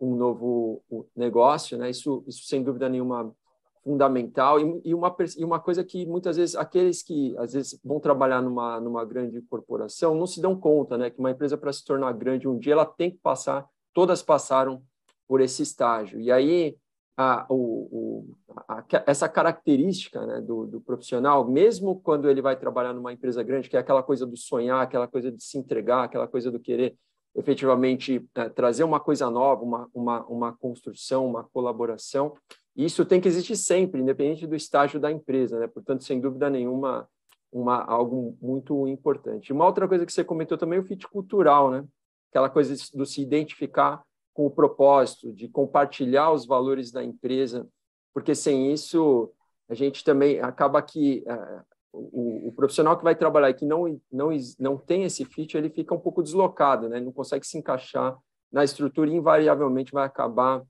um 0.00 0.16
novo 0.16 0.82
negócio, 1.14 1.76
né? 1.76 1.90
Isso, 1.90 2.24
isso 2.26 2.46
sem 2.46 2.62
dúvida 2.62 2.88
nenhuma 2.88 3.34
fundamental 3.82 4.60
e, 4.60 4.80
e, 4.84 4.94
uma 4.94 5.14
e 5.36 5.44
uma 5.44 5.58
coisa 5.60 5.82
que 5.82 6.04
muitas 6.06 6.36
vezes 6.36 6.54
aqueles 6.54 7.02
que 7.02 7.34
às 7.38 7.52
vezes 7.52 7.80
vão 7.84 7.98
trabalhar 7.98 8.42
numa 8.42 8.80
numa 8.80 9.04
grande 9.04 9.40
corporação 9.42 10.14
não 10.14 10.26
se 10.26 10.40
dão 10.40 10.58
conta, 10.58 10.98
né? 10.98 11.10
Que 11.10 11.18
uma 11.18 11.30
empresa 11.30 11.56
para 11.56 11.72
se 11.72 11.84
tornar 11.84 12.12
grande 12.12 12.48
um 12.48 12.58
dia 12.58 12.72
ela 12.72 12.86
tem 12.86 13.10
que 13.10 13.18
passar, 13.18 13.66
todas 13.94 14.22
passaram 14.22 14.82
por 15.26 15.40
esse 15.40 15.62
estágio 15.62 16.20
e 16.20 16.30
aí 16.30 16.76
a, 17.16 17.44
o, 17.50 17.54
o, 17.54 18.36
a, 18.66 18.82
essa 19.06 19.28
característica 19.28 20.24
né, 20.24 20.40
do, 20.40 20.66
do, 20.66 20.80
profissional, 20.80 21.46
mesmo 21.46 22.00
quando 22.00 22.30
ele 22.30 22.40
vai 22.40 22.56
trabalhar 22.56 22.94
numa 22.94 23.12
empresa 23.12 23.42
grande, 23.42 23.68
que 23.68 23.76
é 23.76 23.80
aquela 23.80 24.02
coisa 24.02 24.26
do 24.26 24.38
sonhar, 24.38 24.82
aquela 24.82 25.06
coisa 25.06 25.30
de 25.30 25.42
se 25.42 25.58
entregar, 25.58 26.04
aquela 26.04 26.26
coisa 26.26 26.50
do 26.50 26.58
querer 26.58 26.96
efetivamente 27.34 28.26
é, 28.34 28.48
trazer 28.48 28.84
uma 28.84 28.98
coisa 28.98 29.30
nova, 29.30 29.62
uma, 29.62 29.88
uma, 29.92 30.26
uma 30.26 30.52
construção, 30.56 31.26
uma 31.26 31.44
colaboração, 31.44 32.34
isso 32.76 33.04
tem 33.04 33.20
que 33.20 33.28
existir 33.28 33.56
sempre, 33.56 34.00
independente 34.00 34.46
do 34.46 34.54
estágio 34.54 35.00
da 35.00 35.10
empresa, 35.10 35.58
né? 35.58 35.66
portanto, 35.66 36.04
sem 36.04 36.20
dúvida 36.20 36.48
nenhuma, 36.48 37.08
uma, 37.52 37.82
algo 37.84 38.36
muito 38.40 38.86
importante. 38.86 39.52
Uma 39.52 39.66
outra 39.66 39.88
coisa 39.88 40.06
que 40.06 40.12
você 40.12 40.24
comentou 40.24 40.56
também 40.56 40.78
é 40.78 40.82
o 40.82 40.84
fit 40.84 41.06
cultural, 41.08 41.70
né? 41.70 41.84
aquela 42.30 42.48
coisa 42.48 42.74
do 42.94 43.04
se 43.04 43.20
identificar 43.20 44.02
com 44.32 44.46
o 44.46 44.50
propósito 44.50 45.32
de 45.32 45.48
compartilhar 45.48 46.32
os 46.32 46.46
valores 46.46 46.92
da 46.92 47.02
empresa, 47.02 47.66
porque 48.14 48.34
sem 48.34 48.72
isso 48.72 49.32
a 49.68 49.74
gente 49.74 50.02
também 50.04 50.40
acaba 50.40 50.80
que 50.82 51.24
uh, 51.26 51.62
o, 51.92 52.48
o, 52.48 52.52
profissional 52.52 52.96
que 52.96 53.04
vai 53.04 53.14
trabalhar 53.14 53.50
e 53.50 53.54
que 53.54 53.64
não, 53.64 54.00
não, 54.10 54.30
não 54.58 54.76
tem 54.76 55.04
esse 55.04 55.24
fit, 55.24 55.56
ele 55.56 55.70
fica 55.70 55.94
um 55.94 56.00
pouco 56.00 56.22
deslocado, 56.22 56.88
né? 56.88 57.00
não 57.00 57.12
consegue 57.12 57.46
se 57.46 57.58
encaixar 57.58 58.16
na 58.50 58.64
estrutura 58.64 59.10
e 59.10 59.14
invariavelmente 59.14 59.92
vai 59.92 60.04
acabar 60.04 60.62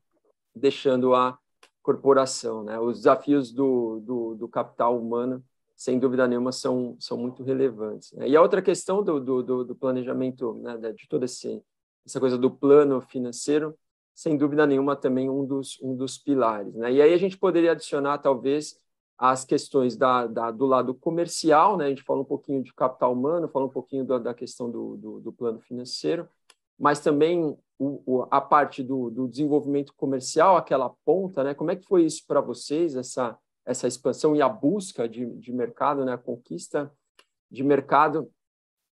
deixando 0.55 1.15
a 1.15 1.39
corporação. 1.83 2.63
Né? 2.63 2.79
Os 2.79 2.99
desafios 2.99 3.53
do, 3.53 4.01
do, 4.01 4.35
do 4.35 4.49
capital 4.49 4.99
humano, 4.99 5.43
sem 5.77 5.99
dúvida 5.99 6.27
nenhuma, 6.29 6.53
são, 6.53 6.97
são 6.99 7.17
muito 7.17 7.43
relevantes. 7.43 8.13
Né? 8.13 8.29
E 8.29 8.37
a 8.37 8.43
outra 8.43 8.61
questão 8.61 9.03
do, 9.03 9.21
do, 9.21 9.65
do 9.65 9.75
planejamento, 9.75 10.55
né, 10.55 10.77
de 10.93 11.25
esse 11.25 11.63
essa 12.07 12.19
coisa 12.19 12.39
do 12.39 12.51
plano 12.51 13.01
financeiro, 13.01 13.77
sem 14.15 14.37
dúvida 14.37 14.67
nenhuma 14.67 14.97
também 14.97 15.31
um 15.31 15.45
dos, 15.45 15.79
um 15.83 15.95
dos 15.95 16.19
pilares. 16.19 16.75
Né? 16.75 16.93
E 16.93 17.03
aí 17.03 17.13
a 17.13 17.19
gente 17.19 17.39
poderia 17.39 17.73
adicionar, 17.73 18.19
talvez, 18.19 18.79
as 19.17 19.45
questões 19.45 19.97
da, 19.97 20.27
da, 20.27 20.51
do 20.51 20.65
lado 20.67 20.95
comercial, 20.95 21.77
né? 21.77 21.87
a 21.87 21.89
gente 21.89 22.03
fala 22.03 22.21
um 22.21 22.25
pouquinho 22.25 22.63
de 22.63 22.73
capital 22.73 23.13
humano, 23.13 23.49
fala 23.49 23.67
um 23.67 23.71
pouquinho 23.71 24.05
da, 24.05 24.19
da 24.19 24.35
questão 24.35 24.71
do, 24.71 24.97
do, 24.97 25.21
do, 25.21 25.33
plano 25.33 25.61
financeiro, 25.61 26.29
mas 26.79 27.01
também 27.01 27.57
o, 27.81 28.03
o, 28.05 28.29
a 28.31 28.41
parte 28.41 28.83
do, 28.83 29.11
do, 29.11 29.27
desenvolvimento 29.27 29.95
comercial, 29.97 30.57
aquela 30.57 30.91
ponta, 31.05 31.43
né? 31.43 31.55
como 31.55 31.71
é 31.71 31.77
que 31.77 31.87
foi 31.87 32.05
isso 32.05 32.27
para 32.27 32.41
vocês, 32.41 32.95
essa, 32.95 33.39
essa 33.65 33.89
expansão 33.89 34.37
e 34.37 34.43
a 34.43 34.49
busca 34.49 35.09
de, 35.09 35.25
de 35.37 35.53
mercado, 35.53 36.05
né? 36.05 36.13
a 36.13 36.19
conquista 36.19 36.93
de 37.51 37.65
mercado 37.65 38.31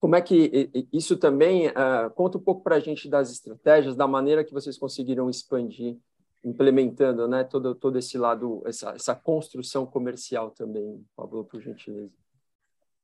como 0.02 0.16
é 0.16 0.22
que 0.22 0.72
isso 0.92 1.16
também 1.16 1.68
uh, 1.68 2.10
conta 2.16 2.40
um 2.40 2.42
pouco 2.42 2.64
para 2.64 2.78
a 2.78 2.80
gente 2.80 3.08
das 3.08 3.32
estratégias, 3.32 3.96
da 3.96 4.08
maneira 4.08 4.44
que 4.44 4.52
vocês 4.52 4.76
conseguiram 4.76 5.30
expandir, 5.30 5.96
implementando, 6.44 7.28
né, 7.28 7.44
todo 7.44 7.76
todo 7.76 8.00
esse 8.00 8.18
lado, 8.18 8.64
essa, 8.66 8.94
essa 8.96 9.14
construção 9.14 9.86
comercial 9.86 10.50
também, 10.50 11.06
Pablo, 11.16 11.46
por 11.46 11.62
gentileza. 11.62 12.12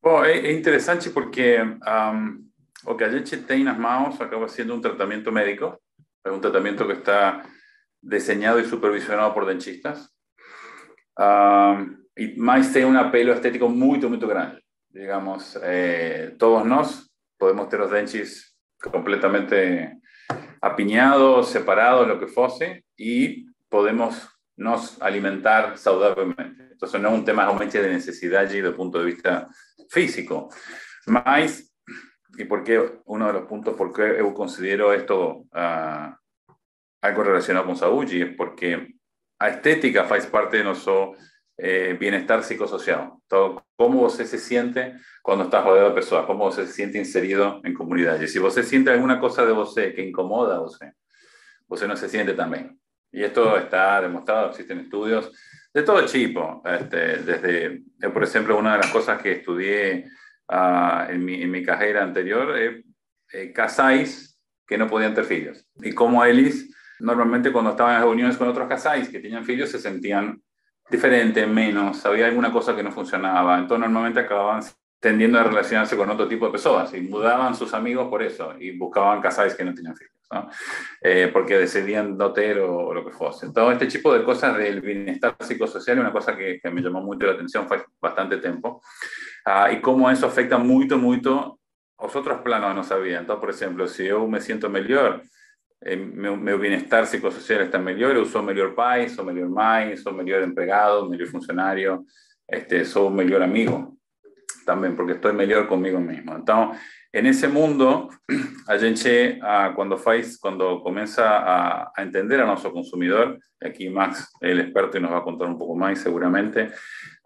Bom, 0.02 0.24
é, 0.24 0.52
interessante 0.52 1.12
porque 1.12 1.60
um, 1.62 2.47
o 2.88 2.96
que 2.96 3.04
a 3.04 3.10
gente 3.10 3.38
tem 3.38 3.68
acaba 3.68 4.48
sendo 4.48 4.74
um 4.74 4.82
tratamento 4.82 5.32
médico, 5.32 5.78
é 6.26 6.32
um 6.32 6.40
tratamento 6.40 6.86
que 6.86 6.94
está 6.94 7.44
desenhado 8.02 8.60
e 8.60 8.66
supervisionado 8.66 9.34
por 9.34 9.46
dentistas, 9.46 10.10
um, 11.20 11.98
e 12.18 12.36
mais 12.38 12.72
tem 12.72 12.86
um 12.86 12.98
apelo 12.98 13.32
estético 13.32 13.70
muito, 13.70 14.10
muito 14.10 14.28
grande 14.28 14.62
digamos, 14.98 15.58
eh, 15.62 16.36
todos 16.40 16.66
nos 16.66 17.12
podemos 17.38 17.70
tener 17.70 17.84
los 17.84 17.92
dentes 17.92 18.58
completamente 18.82 20.02
apiñados, 20.62 21.50
separados, 21.50 22.08
lo 22.08 22.20
que 22.20 22.28
fuese, 22.28 22.84
y 22.98 23.46
podemos 23.70 24.28
nos 24.56 25.00
alimentar 25.02 25.78
saludablemente. 25.78 26.70
Entonces 26.72 27.00
no 27.00 27.10
es 27.10 27.14
un 27.14 27.26
tema 27.26 27.46
realmente 27.46 27.82
de 27.82 27.90
necesidad 27.90 28.44
y 28.44 28.56
desde 28.56 28.70
el 28.70 28.74
punto 28.74 29.00
de 29.00 29.06
vista 29.06 29.48
físico. 29.90 30.50
Más, 31.06 31.67
y 32.38 32.46
porque 32.46 33.02
uno 33.06 33.28
de 33.28 33.34
los 33.34 33.44
puntos 33.44 33.76
por 33.76 33.92
qué 33.92 34.18
yo 34.20 34.34
considero 34.34 34.94
esto 34.94 35.46
uh, 35.52 36.16
algo 37.02 37.24
relacionado 37.24 37.66
con 37.66 37.76
salud, 37.76 38.06
es 38.12 38.36
porque 38.36 38.96
la 39.40 39.50
estética 39.50 40.02
hace 40.04 40.30
parte 40.30 40.58
de 40.58 40.64
nuestro 40.64 41.14
eh, 41.58 41.96
bienestar 42.00 42.44
psicosocial. 42.44 43.14
Todo, 43.28 43.66
cómo 43.76 44.04
usted 44.04 44.26
se 44.26 44.38
siente 44.38 44.94
cuando 45.22 45.46
está 45.46 45.62
rodeado 45.62 45.90
de 45.90 45.96
personas, 45.96 46.26
cómo 46.26 46.48
usted 46.48 46.66
se 46.66 46.74
siente 46.74 46.98
inserido 46.98 47.62
en 47.64 47.74
comunidad. 47.74 48.20
Y 48.22 48.28
si 48.28 48.40
usted 48.40 48.64
siente 48.64 48.92
alguna 48.92 49.20
cosa 49.20 49.46
de 49.46 49.52
usted 49.52 49.96
que 49.96 50.06
incomoda 50.06 50.58
a 50.58 50.62
usted, 50.62 50.90
usted 51.68 51.88
no 51.88 51.96
se 51.96 52.10
siente 52.10 52.34
tan 52.34 52.52
bien. 52.52 52.80
Y 53.12 53.24
esto 53.24 53.58
está 53.58 54.02
demostrado, 54.02 54.50
existen 54.50 54.80
estudios 54.80 55.32
de 55.74 55.84
todo 55.84 56.06
tipo. 56.06 56.62
Este, 56.66 57.18
desde, 57.18 57.84
por 58.12 58.24
ejemplo, 58.24 58.58
una 58.58 58.74
de 58.74 58.80
las 58.80 58.92
cosas 58.92 59.22
que 59.22 59.34
estudié 59.34 60.06
uh, 60.50 61.10
en, 61.10 61.24
mi, 61.24 61.42
en, 61.42 61.52
mi, 61.52 61.64
carrera 61.64 62.04
anterior 62.04 62.58
es 62.58 62.84
eh, 63.34 63.52
casáis 63.52 64.40
que 64.66 64.78
no 64.78 64.88
podían 64.88 65.14
tener 65.14 65.32
hijos. 65.32 65.68
Y 65.82 65.94
como 65.94 66.24
Elis, 66.24 66.74
normalmente 67.00 67.52
cuando 67.52 67.72
estaban 67.72 67.96
en 67.96 68.02
reuniones 68.02 68.38
con 68.38 68.48
otros 68.48 68.68
casáis 68.68 69.10
que 69.10 69.20
tenían 69.20 69.50
hijos, 69.50 69.70
se 69.70 69.80
sentían 69.80 70.42
diferente, 70.90 71.46
menos, 71.46 72.06
había 72.06 72.28
alguna 72.28 72.52
cosa 72.52 72.76
que 72.76 72.84
no 72.84 72.92
funcionaba. 72.92 73.58
Entonces 73.58 73.90
normalmente 73.90 74.20
acababan 74.20 74.62
tendiendo 75.00 75.40
a 75.40 75.44
relacionarse 75.44 75.96
con 75.96 76.10
otro 76.10 76.28
tipo 76.28 76.46
de 76.46 76.52
personas 76.52 76.94
y 76.94 77.02
mudaban 77.02 77.56
sus 77.56 77.74
amigos 77.74 78.08
por 78.10 78.24
eso 78.24 78.56
y 78.60 78.78
buscaban 78.78 79.22
casais 79.22 79.54
que 79.54 79.64
no 79.64 79.74
tenían 79.74 79.94
hijos, 79.94 80.28
¿no? 80.32 80.50
Eh, 81.02 81.30
porque 81.32 81.58
decidían 81.58 82.18
doter 82.18 82.60
o, 82.60 82.94
lo 82.94 83.06
que 83.06 83.12
fuese. 83.12 83.46
Entonces 83.46 83.82
este 83.82 83.98
tipo 83.98 84.14
de 84.14 84.24
cosas 84.24 84.58
del 84.58 84.82
bienestar 84.82 85.36
psicosocial 85.40 86.00
una 86.00 86.12
cosa 86.12 86.36
que, 86.36 86.60
me 86.72 86.82
llamó 86.82 87.02
mucho 87.02 87.28
la 87.28 87.34
atención 87.34 87.68
fue 87.68 87.86
bastante 88.02 88.38
tiempo 88.38 88.82
uh, 89.46 89.72
y 89.72 89.80
cómo 89.82 90.10
eso 90.10 90.26
afecta 90.26 90.58
mucho, 90.58 90.98
mucho 90.98 91.60
los 92.00 92.16
otros 92.16 92.42
planos 92.42 92.76
no 92.76 92.84
sabía. 92.84 93.20
Entonces, 93.20 93.40
por 93.40 93.50
ejemplo, 93.50 93.88
si 93.88 94.06
yo 94.06 94.28
me 94.28 94.42
siento 94.42 94.70
mejor, 94.70 95.22
eh, 95.82 95.96
meu, 95.96 96.36
meu 96.36 96.58
bem-estar 96.58 97.06
psicossocial 97.06 97.62
está 97.62 97.78
melhor, 97.78 98.16
eu 98.16 98.26
sou 98.26 98.42
melhor 98.42 98.74
pai, 98.74 99.10
sou 99.10 99.24
melhor 99.24 99.50
mãe, 99.50 99.96
sou 99.96 100.12
melhor 100.12 100.42
empregado, 100.44 101.08
melhor 101.10 101.28
funcionário, 101.28 102.04
este, 102.48 102.84
sou 102.86 103.10
melhor 103.10 103.44
amigo 103.44 103.97
também, 104.68 104.94
porque 104.94 105.14
estou 105.14 105.34
melhor 105.34 105.66
comigo 105.66 106.00
mesmo. 106.00 106.34
Então, 106.38 106.76
nesse 107.14 107.48
mundo, 107.48 108.10
a 108.68 108.78
gente, 108.78 109.40
ah, 109.42 109.72
quando 109.74 109.98
faz, 109.98 110.38
quando 110.38 110.82
começa 110.82 111.24
a, 111.24 111.92
a 111.96 112.04
entender 112.04 112.40
a 112.42 112.46
nosso 112.46 112.70
consumidor, 112.70 113.40
e 113.64 113.68
aqui 113.68 113.90
Max 113.90 114.28
o 114.44 114.46
experto 114.46 114.98
e 114.98 115.00
nos 115.00 115.10
vai 115.10 115.24
contar 115.24 115.46
um 115.46 115.58
pouco 115.58 115.76
mais, 115.76 116.00
seguramente, 116.00 116.68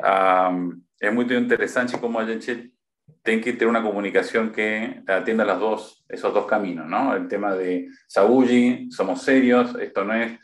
ah, 0.01 0.55
é 1.01 1.09
muito 1.09 1.33
interessante 1.33 1.97
como 1.97 2.19
a 2.19 2.25
gente 2.25 2.71
tiene 3.23 3.41
que 3.41 3.53
tener 3.53 3.69
una 3.69 3.83
comunicación 3.83 4.51
que 4.51 5.01
atienda 5.07 5.43
las 5.43 5.59
dos, 5.59 6.05
esos 6.07 6.33
dos 6.33 6.45
caminos, 6.45 6.87
¿no? 6.87 7.15
El 7.15 7.27
tema 7.27 7.55
de 7.55 7.87
Saúl, 8.07 8.87
somos 8.91 9.23
serios, 9.23 9.75
esto 9.79 10.03
no 10.03 10.13
es 10.13 10.39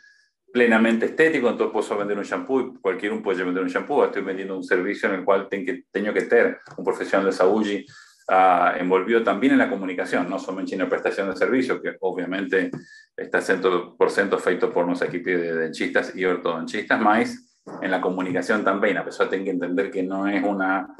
plenamente 0.52 1.06
estético, 1.06 1.48
entonces 1.48 1.72
puedo 1.72 1.98
vender 1.98 2.18
un 2.18 2.24
shampoo 2.24 2.60
y 2.60 2.80
cualquier 2.80 3.12
uno 3.12 3.22
puede 3.22 3.44
vender 3.44 3.62
un 3.62 3.68
shampoo, 3.68 4.04
estoy 4.04 4.22
vendiendo 4.22 4.56
un 4.56 4.64
servicio 4.64 5.08
en 5.08 5.16
el 5.16 5.24
cual 5.24 5.48
tengo 5.48 5.66
que, 5.66 5.84
tengo 5.90 6.12
que 6.12 6.22
tener 6.22 6.58
un 6.76 6.84
profesional 6.84 7.26
de 7.26 7.32
Saúl 7.32 7.84
uh, 8.28 8.78
envolvido 8.78 9.22
también 9.22 9.52
en 9.52 9.58
la 9.58 9.68
comunicación, 9.68 10.28
no 10.28 10.38
solamente 10.38 10.74
en 10.74 10.80
la 10.80 10.88
prestación 10.88 11.30
de 11.30 11.36
servicio, 11.36 11.80
que 11.82 11.96
obviamente 12.00 12.70
está 13.16 13.40
100% 13.40 14.38
feito 14.38 14.72
por 14.72 14.86
nuestro 14.86 15.08
equipo 15.08 15.30
de 15.30 15.54
dentistas 15.54 16.14
y 16.16 16.24
ortodonchistas, 16.24 17.00
más 17.00 17.60
en 17.82 17.90
la 17.90 18.00
comunicación 18.00 18.64
también, 18.64 18.96
a 18.96 19.04
pesar 19.04 19.28
de 19.28 19.44
que 19.44 19.50
entender 19.50 19.90
que 19.90 20.02
no 20.02 20.26
es 20.26 20.42
una 20.42 20.94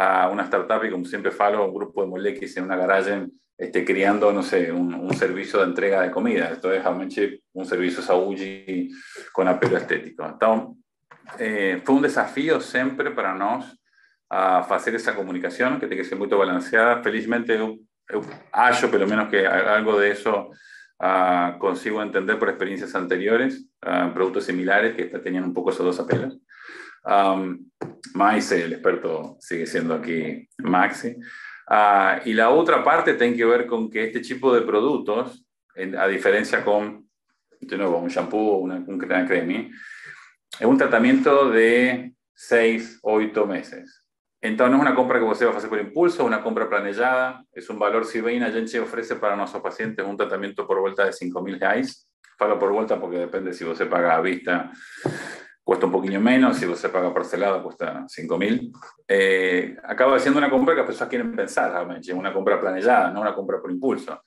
a 0.00 0.30
una 0.30 0.44
startup 0.44 0.82
y 0.82 0.90
como 0.90 1.04
siempre 1.04 1.30
falo, 1.30 1.66
un 1.66 1.74
grupo 1.74 2.00
de 2.00 2.08
moleques 2.08 2.56
en 2.56 2.64
una 2.64 2.76
garage 2.76 3.26
este, 3.60 3.84
creando, 3.84 4.32
no 4.32 4.42
sé, 4.42 4.72
un, 4.72 4.94
un, 4.94 5.14
servicio 5.14 5.58
de 5.58 5.66
entrega 5.66 6.00
de 6.00 6.10
comida. 6.10 6.48
Esto 6.48 6.72
es 6.72 6.82
realmente 6.82 7.42
un 7.52 7.66
servicio 7.66 8.02
saúde 8.02 8.88
con 9.34 9.46
apelo 9.48 9.76
estético. 9.76 10.24
Entonces, 10.24 10.78
eh, 11.38 11.82
fue 11.84 11.94
un 11.96 12.00
desafío 12.00 12.58
siempre 12.62 13.10
para 13.10 13.34
nosotros 13.34 13.76
hacer 14.30 14.94
esa 14.94 15.14
comunicación 15.14 15.74
que 15.78 15.86
tiene 15.86 16.02
que 16.02 16.08
ser 16.08 16.16
muy 16.16 16.28
balanceada. 16.28 17.02
Felizmente, 17.02 17.58
yo, 17.58 17.76
yo 18.10 18.22
hallo, 18.50 18.90
pelo 18.90 19.06
menos 19.06 19.28
que 19.28 19.46
algo 19.46 20.00
de 20.00 20.12
eso 20.12 20.50
uh, 20.98 21.58
consigo 21.58 22.00
entender 22.00 22.38
por 22.38 22.48
experiencias 22.48 22.94
anteriores, 22.94 23.66
uh, 23.84 24.10
productos 24.14 24.44
similares 24.44 24.94
que 24.94 25.04
tenían 25.18 25.44
un 25.44 25.52
poco 25.52 25.70
esos 25.70 25.84
dos 25.84 26.00
apelos. 26.00 26.38
Um, 27.04 27.70
el 28.14 28.72
experto 28.72 29.36
sigue 29.38 29.66
siendo 29.66 29.94
aquí 29.94 30.48
Maxi. 30.58 31.16
Uh, 31.70 32.20
y 32.24 32.32
la 32.32 32.50
otra 32.50 32.82
parte 32.82 33.14
tiene 33.14 33.36
que 33.36 33.44
ver 33.44 33.64
con 33.66 33.88
que 33.88 34.04
este 34.04 34.18
tipo 34.18 34.52
de 34.52 34.62
productos, 34.62 35.46
en, 35.76 35.96
a 35.96 36.08
diferencia 36.08 36.64
con 36.64 37.08
de 37.60 37.76
nuevo, 37.76 37.98
un 37.98 38.08
shampoo, 38.08 38.56
una, 38.56 38.76
un 38.76 38.98
creme, 38.98 39.70
es 40.58 40.66
un 40.66 40.76
tratamiento 40.76 41.50
de 41.50 42.12
6, 42.34 42.98
8 43.02 43.46
meses. 43.46 44.04
Entonces, 44.40 44.70
no 44.70 44.78
es 44.78 44.88
una 44.88 44.96
compra 44.96 45.18
que 45.18 45.24
usted 45.26 45.46
va 45.46 45.52
a 45.52 45.56
hacer 45.58 45.68
por 45.68 45.78
impulso, 45.78 46.24
una 46.24 46.42
compra 46.42 46.68
planillada, 46.68 47.44
es 47.52 47.68
un 47.68 47.78
valor 47.78 48.06
si 48.06 48.20
bien 48.20 48.42
a 48.42 48.48
ofrece 48.80 49.16
para 49.16 49.36
nuestros 49.36 49.62
pacientes 49.62 50.04
un 50.04 50.16
tratamiento 50.16 50.66
por 50.66 50.80
vuelta 50.80 51.04
de 51.04 51.12
5.000 51.12 51.60
reais. 51.60 52.08
Falo 52.38 52.58
por 52.58 52.72
vuelta 52.72 52.98
porque 52.98 53.18
depende 53.18 53.52
si 53.52 53.64
usted 53.66 53.88
paga 53.88 54.16
a 54.16 54.20
vista, 54.22 54.72
cuesta 55.70 55.86
un 55.86 55.92
poquillo 55.92 56.20
menos, 56.20 56.56
si 56.56 56.66
usted 56.66 56.90
paga 56.90 57.14
parcelado 57.14 57.62
cuesta 57.62 58.04
5.000. 58.04 58.72
Eh, 59.06 59.76
acaba 59.84 60.18
siendo 60.18 60.38
una 60.38 60.50
compra 60.50 60.74
que 60.74 60.78
las 60.78 60.86
personas 60.86 61.08
quieren 61.08 61.32
pensar 61.32 61.70
realmente, 61.70 62.12
una 62.12 62.32
compra 62.32 62.60
planillada, 62.60 63.12
no 63.12 63.20
una 63.20 63.32
compra 63.32 63.60
por 63.60 63.70
impulso. 63.70 64.20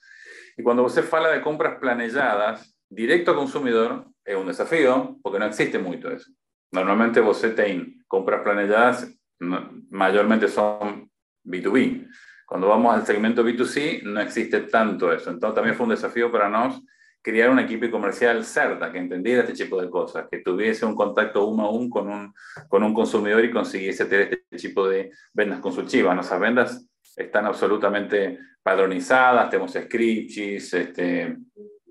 Y 0.55 0.63
cuando 0.63 0.85
usted 0.85 1.03
fala 1.03 1.29
de 1.31 1.41
compras 1.41 1.77
planejadas, 1.81 2.73
directo 2.87 3.31
al 3.31 3.37
consumidor, 3.37 4.05
es 4.23 4.37
un 4.37 4.47
desafío, 4.47 5.17
porque 5.21 5.37
no 5.37 5.43
existe 5.43 5.77
mucho 5.79 6.11
eso. 6.11 6.31
Normalmente 6.71 7.19
usted 7.19 7.53
tiene 7.53 7.97
compras 8.07 8.41
planejadas 8.41 9.13
mayormente 9.39 10.47
son 10.47 11.11
B2B. 11.43 12.07
Cuando 12.45 12.69
vamos 12.69 12.95
al 12.95 13.05
segmento 13.05 13.43
B2C, 13.43 14.03
no 14.03 14.21
existe 14.21 14.61
tanto 14.61 15.11
eso. 15.11 15.29
Entonces, 15.29 15.55
también 15.55 15.75
fue 15.75 15.83
un 15.87 15.89
desafío 15.89 16.31
para 16.31 16.47
nosotros 16.47 16.83
crear 17.23 17.49
un 17.49 17.59
equipo 17.59 17.89
comercial 17.89 18.43
certa 18.43 18.91
que 18.91 18.99
entendiera 18.99 19.41
este 19.41 19.63
tipo 19.63 19.81
de 19.81 19.89
cosas, 19.89 20.27
que 20.29 20.39
tuviese 20.39 20.85
un 20.85 20.95
contacto 20.95 21.47
uno 21.47 21.63
a 21.63 21.71
uno 21.71 21.89
con 21.89 22.09
un, 22.09 22.33
con 22.67 22.83
un 22.83 22.93
consumidor 22.93 23.43
y 23.43 23.51
consiguiese 23.51 24.05
tener 24.05 24.33
este 24.33 24.57
tipo 24.57 24.87
de 24.87 25.11
vendas 25.33 25.59
consultivas. 25.59 26.13
Nuestras 26.13 26.39
vendas 26.39 26.85
están 27.15 27.45
absolutamente 27.45 28.37
padronizadas, 28.61 29.49
tenemos 29.49 29.71
scripts, 29.71 30.73
este, 30.73 31.37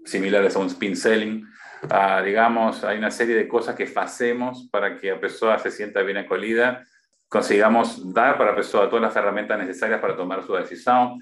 similares 0.05 0.55
a 0.55 0.59
un 0.59 0.67
spin 0.67 0.97
selling. 0.97 1.45
Ah, 1.91 2.23
digamos, 2.23 2.85
hay 2.85 2.99
una 2.99 3.11
serie 3.11 3.35
de 3.35 3.49
cosas 3.49 3.75
que 3.75 3.91
hacemos 3.97 4.69
para 4.71 4.97
que 4.97 5.11
la 5.11 5.19
persona 5.19 5.59
se 5.59 5.71
sienta 5.71 6.03
bien 6.03 6.19
acolida 6.19 6.85
consigamos 7.33 8.13
dar 8.13 8.37
para 8.37 8.51
la 8.51 8.57
persona 8.57 8.91
todas 8.91 9.01
las 9.01 9.17
herramientas 9.17 9.59
necesarias 9.59 10.01
para 10.01 10.15
tomar 10.15 10.45
su 10.45 10.53
decisión. 10.53 11.19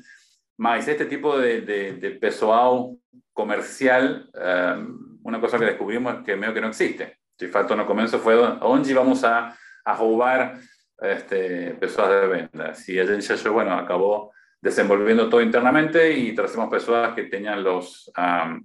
Más 0.61 0.87
este 0.87 1.07
tipo 1.07 1.39
de, 1.39 1.63
de, 1.63 1.95
de 1.95 2.11
pessoal 2.11 2.95
comercial, 3.33 4.31
um, 4.35 5.19
una 5.23 5.41
cosa 5.41 5.59
que 5.59 5.65
descubrimos 5.65 6.17
es 6.17 6.21
que 6.23 6.37
medio 6.37 6.53
que 6.53 6.61
no 6.61 6.69
existe. 6.69 7.17
Si 7.39 7.47
falta 7.47 7.75
no 7.75 7.87
comienzo 7.87 8.19
fue 8.19 8.35
dónde 8.35 8.91
íbamos 8.91 9.25
a, 9.25 9.57
a 9.83 9.97
robar 9.97 10.59
este, 11.01 11.71
personas 11.77 12.11
de 12.11 12.27
ventas. 12.27 12.87
Y 12.91 13.01
ella 13.01 13.19
yo, 13.19 13.53
bueno, 13.55 13.73
acabó 13.73 14.33
desenvolviendo 14.61 15.31
todo 15.31 15.41
internamente 15.41 16.13
y 16.13 16.35
trajimos 16.35 16.69
personas 16.69 17.15
que 17.15 17.23
tenían 17.23 17.65
los, 17.65 18.13
um, 18.19 18.63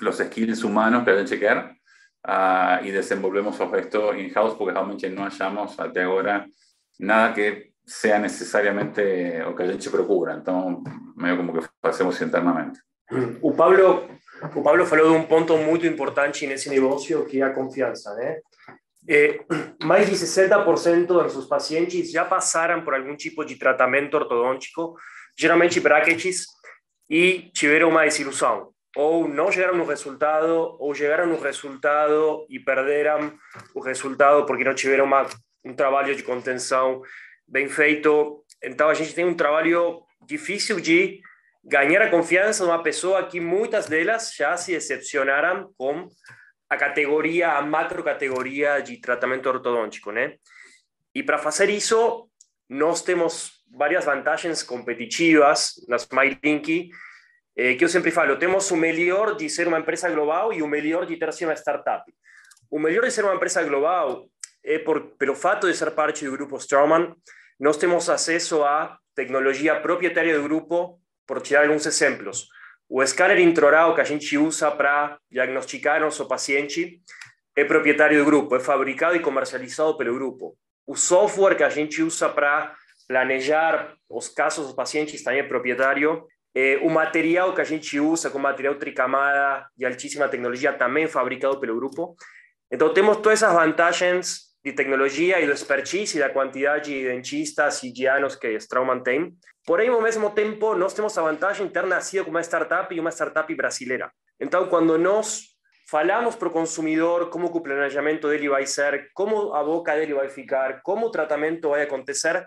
los 0.00 0.18
skills 0.18 0.62
humanos 0.64 1.06
deben 1.06 1.24
chequear 1.24 1.74
uh, 2.28 2.84
y 2.84 2.90
desenvolvemos 2.90 3.58
esto 3.74 4.14
in-house 4.14 4.54
porque 4.54 4.74
realmente 4.74 5.08
no 5.08 5.22
hallamos 5.22 5.80
hasta 5.80 6.04
ahora 6.04 6.46
nada 6.98 7.32
que 7.32 7.72
sea 7.88 8.18
necessariamente 8.18 9.00
o 9.48 9.56
que 9.56 9.62
a 9.62 9.66
gente 9.66 9.88
procura. 9.90 10.34
Então, 10.34 10.82
meio 11.16 11.36
como 11.36 11.58
que 11.58 11.66
fazemos 11.82 12.20
internamente. 12.20 12.78
O 13.40 13.52
Pablo, 13.54 14.06
o 14.54 14.62
Pablo 14.62 14.84
falou 14.84 15.10
de 15.10 15.16
um 15.16 15.24
ponto 15.24 15.56
muito 15.56 15.86
importante 15.86 16.46
nesse 16.46 16.68
negócio 16.68 17.24
que 17.24 17.40
é 17.40 17.44
a 17.44 17.54
confiança, 17.54 18.14
né? 18.14 18.38
Eh, 19.08 19.40
mais 19.82 20.06
de 20.06 20.14
60% 20.14 21.06
dos 21.06 21.32
seus 21.32 21.46
pacientes 21.46 22.10
já 22.10 22.24
passaram 22.24 22.82
por 22.82 22.94
algum 22.94 23.16
tipo 23.16 23.42
de 23.44 23.56
tratamento 23.56 24.14
ortodôntico, 24.14 24.94
geralmente 25.36 25.80
brackets, 25.80 26.44
e 27.08 27.50
tiveram 27.54 27.88
uma 27.88 28.04
desilusão. 28.04 28.68
Ou 28.96 29.26
não 29.26 29.50
chegaram 29.50 29.76
no 29.76 29.86
resultado, 29.86 30.76
ou 30.78 30.94
chegaram 30.94 31.26
no 31.26 31.40
resultado 31.40 32.46
e 32.50 32.60
perderam 32.60 33.32
o 33.74 33.80
resultado 33.80 34.44
porque 34.44 34.64
não 34.64 34.74
tiveram 34.74 35.06
uma 35.06 35.26
um 35.64 35.74
trabalho 35.74 36.14
de 36.14 36.22
contenção 36.22 37.02
bem 37.48 37.68
feito. 37.68 38.44
Então, 38.62 38.88
a 38.88 38.94
gente 38.94 39.14
tem 39.14 39.24
um 39.24 39.34
trabalho 39.34 40.02
difícil 40.26 40.80
de 40.80 41.20
ganhar 41.64 42.02
a 42.02 42.10
confiança 42.10 42.64
de 42.64 42.70
uma 42.70 42.82
pessoa 42.82 43.26
que 43.26 43.40
muitas 43.40 43.86
delas 43.86 44.34
já 44.34 44.56
se 44.56 44.72
decepcionaram 44.72 45.72
com 45.76 46.08
a 46.68 46.76
categoria, 46.76 47.52
a 47.52 47.62
macro 47.62 48.04
categoria 48.04 48.80
de 48.80 48.98
tratamento 48.98 49.48
ortodôntico, 49.48 50.12
né? 50.12 50.34
E 51.14 51.22
para 51.22 51.38
fazer 51.38 51.70
isso, 51.70 52.28
nós 52.68 53.02
temos 53.02 53.64
várias 53.70 54.04
vantagens 54.04 54.62
competitivas 54.62 55.74
nas 55.88 56.06
MyLink, 56.08 56.90
eh, 57.56 57.74
que 57.74 57.84
eu 57.84 57.88
sempre 57.88 58.10
falo, 58.10 58.38
temos 58.38 58.70
o 58.70 58.76
melhor 58.76 59.34
de 59.34 59.48
ser 59.48 59.66
uma 59.66 59.78
empresa 59.78 60.10
global 60.10 60.52
e 60.52 60.62
o 60.62 60.68
melhor 60.68 61.06
de 61.06 61.16
ter 61.16 61.32
sido 61.32 61.48
uma 61.48 61.56
startup. 61.56 62.04
O 62.70 62.78
melhor 62.78 63.04
de 63.04 63.10
ser 63.10 63.24
uma 63.24 63.34
empresa 63.34 63.62
global 63.64 64.28
é 64.68 64.78
por, 64.78 65.16
pelo 65.16 65.34
fato 65.34 65.66
de 65.66 65.74
ser 65.74 65.90
parte 65.92 66.26
do 66.26 66.32
grupo 66.32 66.58
Straumann, 66.58 67.14
nós 67.58 67.78
temos 67.78 68.08
acesso 68.10 68.62
à 68.62 68.98
tecnologia 69.14 69.80
proprietária 69.80 70.36
do 70.36 70.42
grupo, 70.42 71.00
por 71.26 71.40
tirar 71.40 71.64
alguns 71.64 71.86
exemplos. 71.86 72.46
O 72.88 73.04
scanner 73.04 73.38
intraoral 73.38 73.94
que 73.94 74.02
a 74.02 74.04
gente 74.04 74.36
usa 74.36 74.70
para 74.70 75.18
diagnosticar 75.30 76.00
nosso 76.00 76.28
paciente 76.28 77.00
é 77.56 77.64
proprietário 77.64 78.18
do 78.18 78.24
grupo, 78.24 78.54
é 78.56 78.60
fabricado 78.60 79.16
e 79.16 79.20
comercializado 79.20 79.96
pelo 79.96 80.14
grupo. 80.14 80.56
O 80.86 80.94
software 80.94 81.56
que 81.56 81.64
a 81.64 81.70
gente 81.70 82.02
usa 82.02 82.28
para 82.28 82.74
planejar 83.08 83.94
os 84.08 84.28
casos 84.28 84.66
dos 84.66 84.76
pacientes 84.76 85.22
também 85.22 85.40
é 85.40 85.42
proprietário. 85.42 86.26
É, 86.54 86.78
o 86.82 86.90
material 86.90 87.54
que 87.54 87.60
a 87.60 87.64
gente 87.64 87.98
usa, 87.98 88.30
com 88.30 88.38
material 88.38 88.74
tricamada 88.74 89.66
de 89.76 89.84
altíssima 89.86 90.28
tecnologia, 90.28 90.72
também 90.72 91.04
é 91.04 91.08
fabricado 91.08 91.58
pelo 91.58 91.76
grupo. 91.76 92.16
Então, 92.70 92.92
temos 92.92 93.16
todas 93.16 93.42
essas 93.42 93.54
vantagens 93.54 94.47
de 94.64 94.72
tecnologia 94.72 95.40
e 95.40 95.46
do 95.46 95.52
expertise 95.52 96.16
e 96.16 96.20
da 96.20 96.30
quantidade 96.30 96.90
de 96.90 97.04
dentistas 97.04 97.82
e 97.82 97.90
guianos 97.90 98.36
que 98.36 98.48
Straumann 98.56 99.02
tem. 99.02 99.34
Porém, 99.64 99.88
ao 99.88 100.02
mesmo 100.02 100.30
tempo, 100.30 100.74
nós 100.74 100.94
temos 100.94 101.16
a 101.16 101.22
vantagem 101.22 101.66
de 101.66 101.72
ter 101.72 101.86
nascido 101.86 102.24
com 102.24 102.30
uma 102.30 102.42
startup 102.42 102.94
e 102.94 102.98
uma 102.98 103.10
startup 103.10 103.54
brasileira. 103.54 104.10
Então, 104.40 104.68
quando 104.68 104.98
nós 104.98 105.42
falamos 105.88 106.36
para 106.36 106.48
o 106.48 106.50
consumidor 106.50 107.30
como 107.30 107.46
o 107.46 107.60
planejamento 107.62 108.28
dele 108.28 108.48
vai 108.48 108.66
ser, 108.66 109.10
como 109.14 109.54
a 109.54 109.62
boca 109.62 109.94
dele 109.94 110.14
vai 110.14 110.28
ficar, 110.28 110.82
como 110.82 111.06
o 111.06 111.10
tratamento 111.10 111.70
vai 111.70 111.82
acontecer, 111.82 112.46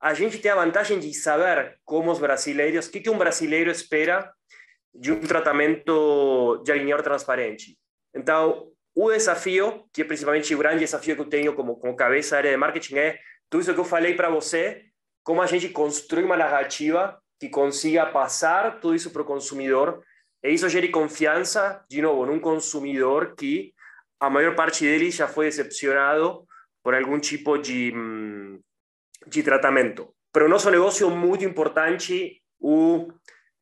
a 0.00 0.14
gente 0.14 0.38
tem 0.38 0.50
a 0.50 0.56
vantagem 0.56 0.98
de 0.98 1.12
saber 1.12 1.78
como 1.84 2.10
os 2.10 2.18
brasileiros, 2.18 2.86
o 2.86 2.90
que, 2.90 3.00
que 3.00 3.10
um 3.10 3.18
brasileiro 3.18 3.70
espera 3.70 4.32
de 4.94 5.12
um 5.12 5.20
tratamento 5.20 6.62
de 6.64 6.72
alinhador 6.72 7.02
transparente. 7.02 7.76
Então, 8.14 8.70
o 9.00 9.12
desafio, 9.12 9.84
que 9.92 10.02
é 10.02 10.04
principalmente 10.04 10.52
o 10.52 10.58
grande 10.58 10.80
desafio 10.80 11.14
que 11.14 11.22
eu 11.22 11.28
tenho 11.28 11.54
como, 11.54 11.76
como 11.76 11.94
cabeça 11.94 12.32
da 12.32 12.38
área 12.38 12.50
de 12.50 12.56
marketing, 12.56 12.96
é 12.96 13.18
tudo 13.48 13.60
isso 13.60 13.72
que 13.72 13.78
eu 13.78 13.84
falei 13.84 14.14
para 14.14 14.28
você, 14.28 14.86
como 15.22 15.40
a 15.40 15.46
gente 15.46 15.68
construi 15.68 16.24
uma 16.24 16.36
narrativa 16.36 17.16
que 17.38 17.48
consiga 17.48 18.06
passar 18.06 18.80
tudo 18.80 18.96
isso 18.96 19.12
para 19.12 19.22
o 19.22 19.24
consumidor, 19.24 20.02
e 20.42 20.50
isso 20.50 20.68
gere 20.68 20.88
confiança, 20.88 21.80
de 21.88 22.02
novo, 22.02 22.26
num 22.26 22.40
consumidor 22.40 23.36
que 23.36 23.72
a 24.18 24.28
maior 24.28 24.56
parte 24.56 24.82
dele 24.82 25.12
já 25.12 25.28
foi 25.28 25.46
decepcionado 25.46 26.44
por 26.82 26.92
algum 26.92 27.20
tipo 27.20 27.56
de, 27.56 27.92
de 29.28 29.44
tratamento. 29.44 30.12
Para 30.32 30.44
o 30.44 30.48
nosso 30.48 30.68
negócio, 30.72 31.08
muito 31.08 31.44
importante 31.44 32.42
o 32.58 33.06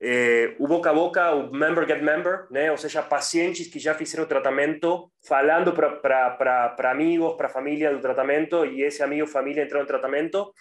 eh, 0.00 0.54
o 0.58 0.66
boca 0.68 0.90
a 0.90 0.94
boca, 0.94 1.34
o 1.34 1.50
member 1.52 1.86
get 1.86 2.02
member, 2.02 2.46
né? 2.50 2.70
ou 2.70 2.76
seja, 2.76 3.02
pacientes 3.02 3.68
que 3.68 3.78
já 3.78 3.94
fizeram 3.94 4.24
o 4.24 4.28
tratamento, 4.28 5.10
falando 5.26 5.72
para 5.72 6.76
amigos, 6.90 7.34
para 7.36 7.48
família 7.48 7.92
do 7.92 8.00
tratamento, 8.00 8.64
e 8.66 8.82
esse 8.82 9.02
amigo, 9.02 9.26
família 9.26 9.62
entrou 9.62 9.80
no 9.80 9.86
tratamento. 9.86 10.52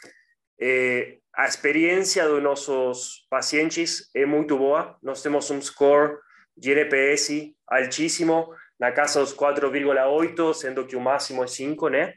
Eh, 0.59 1.17
a 1.35 1.45
experiência 1.45 2.27
dos 2.27 2.41
nossos 2.41 3.25
pacientes 3.29 4.09
é 4.15 4.25
muito 4.25 4.57
boa. 4.57 4.97
Nós 5.03 5.21
temos 5.21 5.51
um 5.51 5.61
score 5.61 6.17
de 6.55 6.71
NPS 6.71 7.51
altíssimo, 7.67 8.47
na 8.79 8.91
casa 8.91 9.19
dos 9.19 9.33
4,8, 9.33 10.53
sendo 10.53 10.85
que 10.85 10.95
o 10.95 11.01
máximo 11.01 11.43
é 11.43 11.47
5, 11.47 11.89
né? 11.89 12.13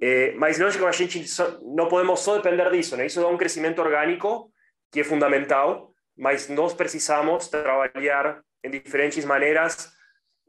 Eh, 0.00 0.32
mas 0.36 0.58
lógico, 0.58 0.86
a 0.86 0.92
gente 0.92 1.24
não 1.74 1.88
podemos 1.88 2.20
só 2.20 2.36
depender 2.36 2.70
disso, 2.70 2.96
né? 2.96 3.06
Isso 3.06 3.20
dá 3.20 3.28
um 3.28 3.36
crescimento 3.36 3.80
orgânico 3.80 4.50
que 4.90 5.00
é 5.00 5.04
fundamental, 5.04 5.92
mas 6.18 6.48
nós 6.48 6.74
precisamos 6.74 7.46
trabalhar 7.46 8.42
em 8.64 8.70
diferentes 8.70 9.24
maneiras, 9.24 9.90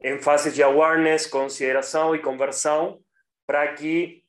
em 0.02 0.18
fases 0.18 0.54
de 0.54 0.62
awareness, 0.62 1.26
consideração 1.26 2.14
e 2.14 2.18
conversão, 2.18 2.98
para 3.46 3.72
que 3.74 4.22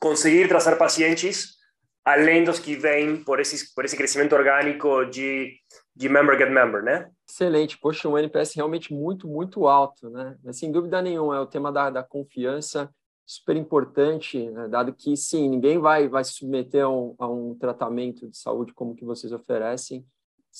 conseguir 0.00 0.48
trazer 0.48 0.76
pacientes 0.76 1.58
além 2.04 2.44
dos 2.44 2.58
que 2.58 2.76
vêm 2.76 3.22
por 3.22 3.40
esse, 3.40 3.74
por 3.74 3.84
esse 3.84 3.96
crescimento 3.96 4.34
orgânico 4.34 5.04
de, 5.04 5.54
de 5.94 6.08
member 6.08 6.38
get 6.38 6.50
member, 6.50 6.82
né? 6.82 7.10
Excelente. 7.28 7.78
Poxa, 7.78 8.08
um 8.08 8.16
NPS 8.16 8.54
realmente 8.54 8.92
muito, 8.92 9.28
muito 9.28 9.66
alto, 9.66 10.08
né? 10.08 10.36
Mas, 10.42 10.58
sem 10.58 10.72
dúvida 10.72 11.02
nenhuma, 11.02 11.36
é 11.36 11.40
o 11.40 11.46
tema 11.46 11.70
da, 11.70 11.90
da 11.90 12.02
confiança 12.02 12.90
super 13.26 13.56
importante, 13.56 14.50
né? 14.50 14.66
dado 14.66 14.92
que, 14.92 15.16
sim, 15.16 15.48
ninguém 15.48 15.78
vai, 15.78 16.08
vai 16.08 16.24
se 16.24 16.32
submeter 16.32 16.84
a 16.84 16.88
um, 16.88 17.14
a 17.16 17.28
um 17.28 17.54
tratamento 17.54 18.28
de 18.28 18.36
saúde 18.36 18.74
como 18.74 18.96
que 18.96 19.04
vocês 19.04 19.32
oferecem 19.32 20.04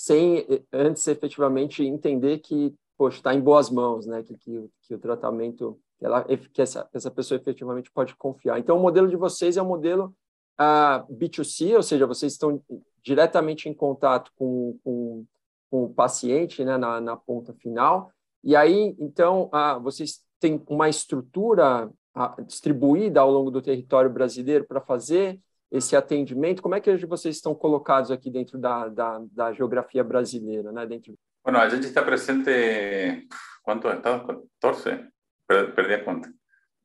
sem 0.00 0.38
eh, 0.38 0.62
antes 0.72 1.06
efetivamente 1.06 1.84
entender 1.84 2.38
que 2.38 2.74
está 3.10 3.34
em 3.34 3.40
boas 3.40 3.68
mãos, 3.68 4.06
né? 4.06 4.22
Que, 4.22 4.34
que, 4.34 4.70
que 4.82 4.94
o 4.94 4.98
tratamento, 4.98 5.78
que, 5.98 6.06
ela, 6.06 6.24
que 6.24 6.62
essa, 6.62 6.88
essa 6.92 7.10
pessoa 7.10 7.38
efetivamente 7.38 7.90
pode 7.90 8.16
confiar. 8.16 8.58
Então, 8.58 8.78
o 8.78 8.80
modelo 8.80 9.08
de 9.08 9.16
vocês 9.16 9.58
é 9.58 9.62
um 9.62 9.68
modelo 9.68 10.14
ah, 10.56 11.04
B2C, 11.10 11.76
ou 11.76 11.82
seja, 11.82 12.06
vocês 12.06 12.32
estão 12.32 12.62
diretamente 13.02 13.68
em 13.68 13.74
contato 13.74 14.30
com, 14.36 14.78
com, 14.82 15.24
com 15.70 15.84
o 15.84 15.92
paciente, 15.92 16.64
né? 16.64 16.78
Na, 16.78 16.98
na 16.98 17.16
ponta 17.16 17.52
final. 17.52 18.10
E 18.42 18.56
aí, 18.56 18.96
então, 18.98 19.50
uh, 19.52 19.78
vocês 19.82 20.20
têm 20.38 20.62
uma 20.66 20.88
estrutura 20.88 21.90
uh, 22.16 22.44
distribuída 22.44 23.20
ao 23.20 23.30
longo 23.30 23.50
do 23.50 23.60
território 23.60 24.10
brasileiro 24.10 24.64
para 24.66 24.80
fazer 24.80 25.38
esse 25.70 25.94
atendimento? 25.94 26.62
Como 26.62 26.74
é 26.74 26.80
que 26.80 26.94
vocês 27.06 27.36
estão 27.36 27.54
colocados 27.54 28.10
aqui 28.10 28.30
dentro 28.30 28.58
da, 28.58 28.88
da, 28.88 29.20
da 29.30 29.52
geografia 29.52 30.02
brasileira, 30.02 30.72
né? 30.72 30.86
Dentro... 30.86 31.14
Bueno, 31.44 31.58
a 31.58 31.68
gente 31.68 31.86
está 31.86 32.04
presente, 32.04 33.26
¿cuántos 33.62 33.94
estados? 33.94 34.26
14, 34.60 35.08
perdí 35.46 35.94
a 35.94 36.04
cuenta. 36.04 36.30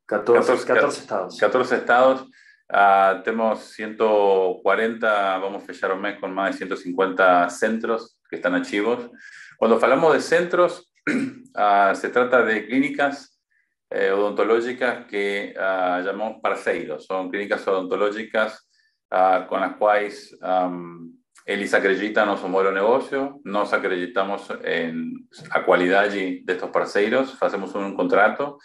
14, 0.06 0.64
14, 0.64 0.66
14 0.66 1.00
estados. 1.00 1.38
14 1.38 1.74
estados. 1.74 2.22
Uh, 2.68 3.22
tenemos 3.22 3.60
140, 3.74 5.38
vamos 5.38 5.62
a 5.62 5.66
fechar 5.66 5.92
un 5.92 6.00
mes 6.00 6.18
con 6.18 6.34
más 6.34 6.52
de 6.52 6.58
150 6.58 7.48
centros 7.50 8.18
que 8.28 8.36
están 8.36 8.54
activos. 8.54 9.10
Cuando 9.56 9.76
hablamos 9.76 10.14
de 10.14 10.20
centros, 10.20 10.90
uh, 11.08 11.94
se 11.94 12.08
trata 12.08 12.42
de 12.42 12.66
clínicas 12.66 13.40
eh, 13.88 14.10
odontológicas 14.10 15.06
que 15.06 15.54
uh, 15.56 16.02
llamamos 16.04 16.40
parceiros. 16.42 17.06
Son 17.06 17.30
clínicas 17.30 17.66
odontológicas 17.68 18.65
uh, 19.10 19.46
con 19.46 19.60
las 19.60 19.76
cuales 19.76 20.36
um, 20.42 21.12
eles 21.44 21.72
acreditam 21.74 22.26
no 22.26 22.48
modelo 22.48 22.70
de 22.70 22.80
negocio, 22.80 23.40
nós 23.44 23.72
acreditamos 23.72 24.50
en 24.64 25.28
a 25.50 25.64
qualidade 25.64 26.42
de 26.44 26.52
estos 26.52 26.70
parceiros, 26.70 27.40
hacemos 27.40 27.74
un 27.74 27.94
contrato 27.94 28.58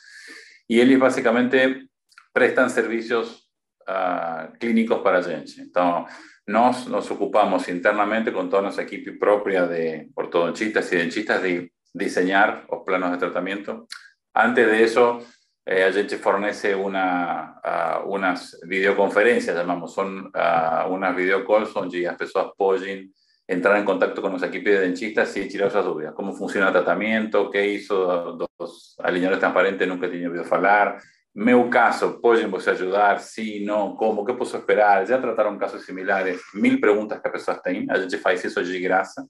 y 0.67 0.79
eles 0.79 0.99
básicamente 0.99 1.89
prestan 2.33 2.69
servicios 2.69 3.51
uh, 3.87 4.51
clínicos 4.57 5.01
para 5.01 5.19
a 5.19 5.23
gente. 5.23 5.61
Então, 5.61 6.07
nós 6.47 6.87
nos 6.87 7.09
ocupamos 7.11 7.67
internamente 7.69 8.33
con 8.33 8.49
toda 8.49 8.63
nuestra 8.63 8.83
equipe 8.83 9.13
propia 9.13 9.67
de 9.67 10.09
ortodoncistas 10.15 10.91
y 10.91 10.97
dentistas 10.97 11.41
de 11.43 11.71
diseñar 11.93 12.65
los 12.69 12.81
planos 12.83 13.11
de 13.11 13.17
tratamiento. 13.17 13.87
Antes 14.33 14.65
de 14.67 14.83
eso, 14.83 15.19
eh, 15.65 15.83
a 15.83 15.93
gente 15.93 16.17
fornece 16.17 16.73
una, 16.73 17.61
uh, 17.63 18.09
unas 18.09 18.59
videoconferencias, 18.63 19.55
llamamos, 19.55 19.93
son 19.93 20.27
uh, 20.27 20.91
unas 20.91 21.15
videocalls 21.15 21.73
donde 21.73 22.01
las 22.01 22.15
personas 22.15 22.51
pueden 22.57 23.13
entrar 23.47 23.77
en 23.77 23.85
contacto 23.85 24.21
con 24.21 24.31
los 24.31 24.43
equipos 24.43 24.71
de 24.73 24.79
dentistas 24.79 25.35
y 25.37 25.47
tirar 25.47 25.69
sus 25.69 25.83
dudas. 25.83 26.13
Cómo 26.15 26.33
funciona 26.33 26.67
el 26.67 26.73
tratamiento, 26.73 27.49
qué 27.51 27.67
hizo 27.67 28.37
los 28.57 28.95
alineadores 28.99 29.39
transparentes, 29.39 29.87
nunca 29.87 30.09
tenía 30.09 30.29
oído 30.29 30.45
hablar. 30.49 30.97
Meu 31.33 31.69
caso, 31.69 32.19
¿pueden 32.19 32.51
vos 32.51 32.67
ayudar? 32.67 33.19
Sí, 33.21 33.63
no, 33.63 33.95
¿cómo? 33.95 34.25
¿Qué 34.25 34.33
puedo 34.33 34.57
esperar? 34.57 35.05
Ya 35.05 35.21
trataron 35.21 35.57
casos 35.57 35.85
similares, 35.85 36.41
mil 36.53 36.79
preguntas 36.79 37.21
que 37.21 37.29
las 37.29 37.31
personas 37.31 37.63
tienen. 37.63 37.91
A 37.91 37.95
gente 37.95 38.17
faz 38.17 38.43
eso 38.43 38.61
de 38.61 38.81
graça. 38.81 39.25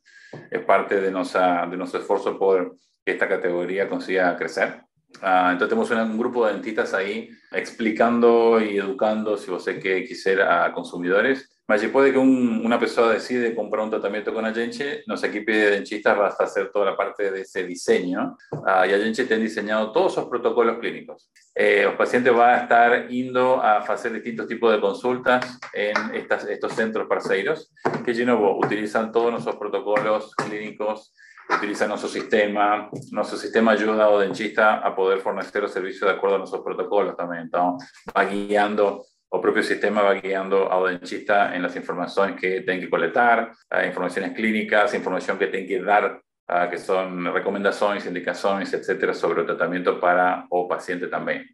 Es 0.49 0.63
parte 0.65 0.99
de, 0.99 1.11
nuestra, 1.11 1.67
de 1.67 1.77
nuestro 1.77 1.99
esfuerzo 1.99 2.39
por 2.39 2.75
que 3.05 3.11
esta 3.11 3.27
categoría 3.27 3.87
consiga 3.87 4.35
crecer. 4.35 4.81
Uh, 5.21 5.51
entonces 5.51 5.69
tenemos 5.69 5.91
un, 5.91 6.17
grupo 6.17 6.45
de 6.45 6.53
dentistas 6.53 6.93
ahí 6.93 7.29
explicando 7.51 8.59
y 8.59 8.77
educando, 8.77 9.37
si 9.37 9.51
vos 9.51 9.63
sé 9.63 9.79
que 9.79 10.03
quisiera, 10.03 10.65
a 10.65 10.73
consumidores. 10.73 11.47
Mas 11.67 11.85
puede 11.85 12.11
que 12.11 12.17
un, 12.17 12.65
una 12.65 12.77
persona 12.77 13.13
decide 13.13 13.55
comprar 13.55 13.83
un 13.83 13.89
tratamiento 13.89 14.33
con 14.33 14.45
Agenche, 14.45 15.03
nos 15.07 15.23
equipe 15.23 15.53
de 15.53 15.71
dentistas 15.71 16.19
va 16.19 16.27
a 16.27 16.43
hacer 16.43 16.69
toda 16.69 16.85
la 16.87 16.97
parte 16.97 17.31
de 17.31 17.41
ese 17.41 17.63
diseño 17.63 18.35
uh, 18.51 18.85
y 18.85 18.93
Agenche 18.93 19.25
tiene 19.25 19.43
diseñado 19.43 19.91
todos 19.91 20.13
esos 20.13 20.27
protocolos 20.27 20.79
clínicos. 20.79 21.31
Eh, 21.55 21.83
los 21.85 21.95
pacientes 21.95 22.33
van 22.33 22.49
a 22.49 22.63
estar 22.63 23.07
yendo 23.07 23.61
a 23.61 23.77
hacer 23.77 24.11
distintos 24.11 24.47
tipos 24.47 24.73
de 24.73 24.81
consultas 24.81 25.59
en 25.73 25.95
estos 26.13 26.73
centros 26.73 27.07
parceiros 27.07 27.73
que 28.03 28.13
de 28.13 28.25
nuevo 28.25 28.57
utilizan 28.57 29.11
todos 29.11 29.31
nuestros 29.31 29.55
protocolos 29.55 30.35
clínicos 30.35 31.13
utiliza 31.49 31.87
nuestro 31.87 32.09
sistema. 32.09 32.89
Nuestro 33.11 33.37
sistema 33.37 33.71
ayuda 33.71 34.05
al 34.05 34.19
dentista 34.21 34.77
a 34.77 34.95
poder 34.95 35.19
fornecer 35.19 35.61
los 35.61 35.71
servicios 35.71 36.09
de 36.09 36.15
acuerdo 36.15 36.35
a 36.35 36.39
nuestros 36.39 36.63
protocolos 36.63 37.15
también. 37.15 37.43
Entonces, 37.43 37.91
va 38.15 38.25
guiando, 38.25 39.05
o 39.29 39.41
propio 39.41 39.63
sistema 39.63 40.01
va 40.01 40.13
guiando 40.13 40.71
al 40.71 40.99
dentista 40.99 41.55
en 41.55 41.61
las 41.61 41.75
informaciones 41.75 42.39
que 42.39 42.61
tienen 42.61 42.81
que 42.81 42.89
colectar, 42.89 43.51
informaciones 43.85 44.33
clínicas, 44.33 44.93
información 44.93 45.37
que 45.37 45.47
tienen 45.47 45.67
que 45.67 45.81
dar, 45.81 46.21
que 46.69 46.77
son 46.77 47.33
recomendaciones, 47.33 48.05
indicaciones, 48.05 48.73
etcétera, 48.73 49.13
sobre 49.13 49.41
el 49.41 49.47
tratamiento 49.47 49.99
para 49.99 50.45
o 50.49 50.67
paciente 50.67 51.07
también. 51.07 51.47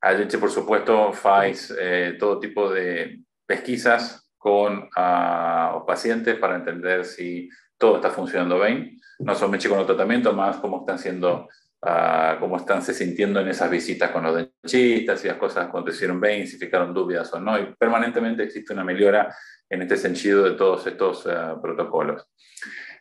A 0.00 0.14
gente, 0.14 0.38
por 0.38 0.50
supuesto, 0.50 1.12
hace 1.24 1.74
eh, 1.78 2.16
todo 2.18 2.40
tipo 2.40 2.70
de 2.70 3.20
pesquisas 3.46 4.30
con 4.36 4.78
uh, 4.78 5.86
pacientes 5.86 6.36
para 6.36 6.56
entender 6.56 7.04
si 7.04 7.48
todo 7.78 7.96
está 7.96 8.10
funcionando 8.10 8.58
bien 8.58 8.98
no 9.22 9.34
solamente 9.34 9.68
con 9.68 9.80
el 9.80 9.86
tratamiento, 9.86 10.32
más 10.32 10.56
cómo 10.56 10.80
están 10.80 10.98
siendo, 10.98 11.48
uh, 11.82 12.40
cómo 12.40 12.56
están 12.56 12.82
se 12.82 12.94
sintiendo 12.94 13.40
en 13.40 13.48
esas 13.48 13.70
visitas 13.70 14.10
con 14.10 14.24
los 14.24 14.34
dentistas, 14.36 15.20
si 15.20 15.28
las 15.28 15.36
cosas 15.36 15.66
acontecieron 15.66 16.20
bien, 16.20 16.46
si 16.46 16.56
ficaron 16.56 16.92
dudas 16.92 17.32
o 17.32 17.40
no, 17.40 17.58
y 17.58 17.74
permanentemente 17.78 18.42
existe 18.42 18.72
una 18.72 18.84
mejora 18.84 19.34
en 19.68 19.82
este 19.82 19.96
sentido 19.96 20.44
de 20.44 20.52
todos 20.52 20.86
estos 20.86 21.26
uh, 21.26 21.60
protocolos. 21.60 22.26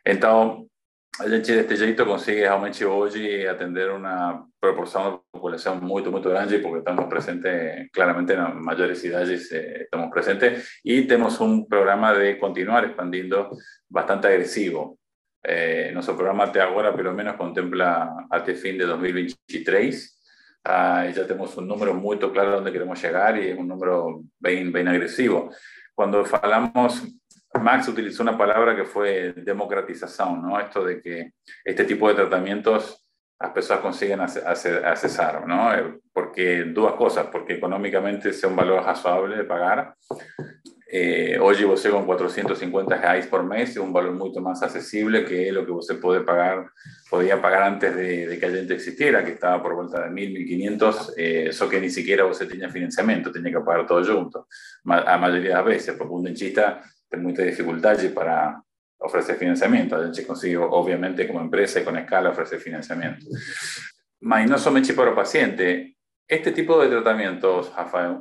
Entonces, 0.03 0.71
a 1.19 1.23
gente 1.23 1.55
deste 1.55 1.77
jeito 1.77 2.05
consigue 2.05 2.41
realmente 2.41 2.85
hoy 2.85 3.45
atender 3.45 3.91
una 3.91 4.45
proporción 4.59 5.21
de 5.33 5.39
población 5.39 5.83
muy, 5.83 6.01
muy 6.03 6.21
grande 6.21 6.59
porque 6.59 6.79
estamos 6.79 7.05
presentes 7.05 7.91
claramente 7.91 8.33
en 8.33 8.39
las 8.39 8.55
mayores 8.55 9.01
ciudades, 9.01 9.51
eh, 9.51 9.83
estamos 9.83 10.09
presentes 10.11 10.79
y 10.83 11.01
tenemos 11.03 11.39
un 11.41 11.67
programa 11.67 12.13
de 12.13 12.39
continuar 12.39 12.85
expandiendo 12.85 13.49
bastante 13.89 14.29
agresivo. 14.29 14.97
Eh, 15.43 15.91
programa 16.15 16.51
Te 16.51 16.61
Agora, 16.61 16.91
lo 17.03 17.13
menos, 17.13 17.35
contempla 17.35 18.27
hasta 18.29 18.53
fin 18.53 18.77
de 18.77 18.85
2023. 18.85 20.19
Ah, 20.63 21.07
y 21.09 21.13
ya 21.13 21.25
tenemos 21.25 21.57
un 21.57 21.67
número 21.67 21.93
muy 21.93 22.17
claro 22.31 22.49
a 22.49 22.55
dónde 22.55 22.71
queremos 22.71 23.01
llegar 23.01 23.37
y 23.37 23.49
es 23.49 23.57
un 23.57 23.67
número 23.67 24.21
bien, 24.39 24.71
bien 24.71 24.87
agresivo. 24.87 25.51
Cuando 25.95 26.23
hablamos, 26.31 27.03
Max 27.59 27.87
utilizó 27.87 28.21
una 28.21 28.37
palabra 28.37 28.75
que 28.75 28.85
fue 28.85 29.33
democratización, 29.33 30.41
¿no? 30.41 30.59
Esto 30.59 30.85
de 30.85 31.01
que 31.01 31.33
este 31.65 31.85
tipo 31.85 32.07
de 32.07 32.15
tratamientos 32.15 33.03
las 33.39 33.51
personas 33.51 33.81
consiguen 33.81 34.21
accesar, 34.21 35.47
¿no? 35.47 35.73
Eh, 35.73 35.99
porque 36.13 36.65
dos 36.65 36.93
cosas, 36.93 37.27
porque 37.31 37.53
económicamente 37.53 38.31
sea 38.33 38.49
un 38.49 38.55
valor 38.55 38.83
razonable 38.83 39.35
de 39.35 39.43
pagar 39.45 39.95
eh, 40.93 41.39
hoy 41.39 41.63
você 41.63 41.89
con 41.89 42.05
450 42.05 42.97
reais 42.97 43.25
por 43.25 43.45
mes 43.45 43.69
es 43.69 43.77
un 43.77 43.93
valor 43.93 44.11
mucho 44.11 44.41
más 44.41 44.61
accesible 44.61 45.23
que 45.23 45.49
lo 45.49 45.65
que 45.65 45.71
usted 45.71 45.97
puede 46.01 46.19
pagar, 46.19 46.69
pagar 47.09 47.63
antes 47.63 47.95
de, 47.95 48.37
que 48.37 48.45
a 48.45 48.49
gente 48.49 48.73
existiera, 48.73 49.23
que 49.23 49.31
estaba 49.31 49.63
por 49.63 49.73
vuelta 49.73 50.01
de 50.03 50.09
1.000, 50.09 50.45
1.500, 50.45 51.13
eh, 51.15 51.45
eso 51.47 51.69
que 51.69 51.79
ni 51.79 51.89
siquiera 51.89 52.25
usted 52.25 52.45
tenía 52.49 52.69
financiamiento, 52.69 53.31
tenía 53.31 53.53
que 53.53 53.61
pagar 53.61 53.87
todo 53.87 54.03
junto, 54.03 54.47
a 54.85 55.17
mayoría 55.17 55.51
de 55.51 55.55
las 55.55 55.65
veces, 55.65 55.95
porque 55.97 56.13
un 56.13 56.23
dentista 56.23 56.81
tiene 57.09 57.23
mucha 57.23 57.43
dificultad 57.43 57.97
para 58.13 58.61
ofrecer 58.97 59.37
financiamiento. 59.37 59.95
A 59.95 60.03
gente 60.03 60.27
consigue, 60.27 60.57
obviamente, 60.57 61.25
como 61.25 61.39
empresa 61.39 61.79
y 61.79 61.83
con 61.85 61.97
escala, 61.97 62.31
ofrecer 62.31 62.59
financiamiento. 62.59 63.25
Mas 64.19 64.49
no 64.49 64.57
solamente 64.57 64.93
para 64.93 65.11
el 65.11 65.15
paciente. 65.15 65.95
Este 66.27 66.51
tipo 66.51 66.81
de 66.81 66.87
tratamientos, 66.87 67.73
Rafael, 67.75 68.19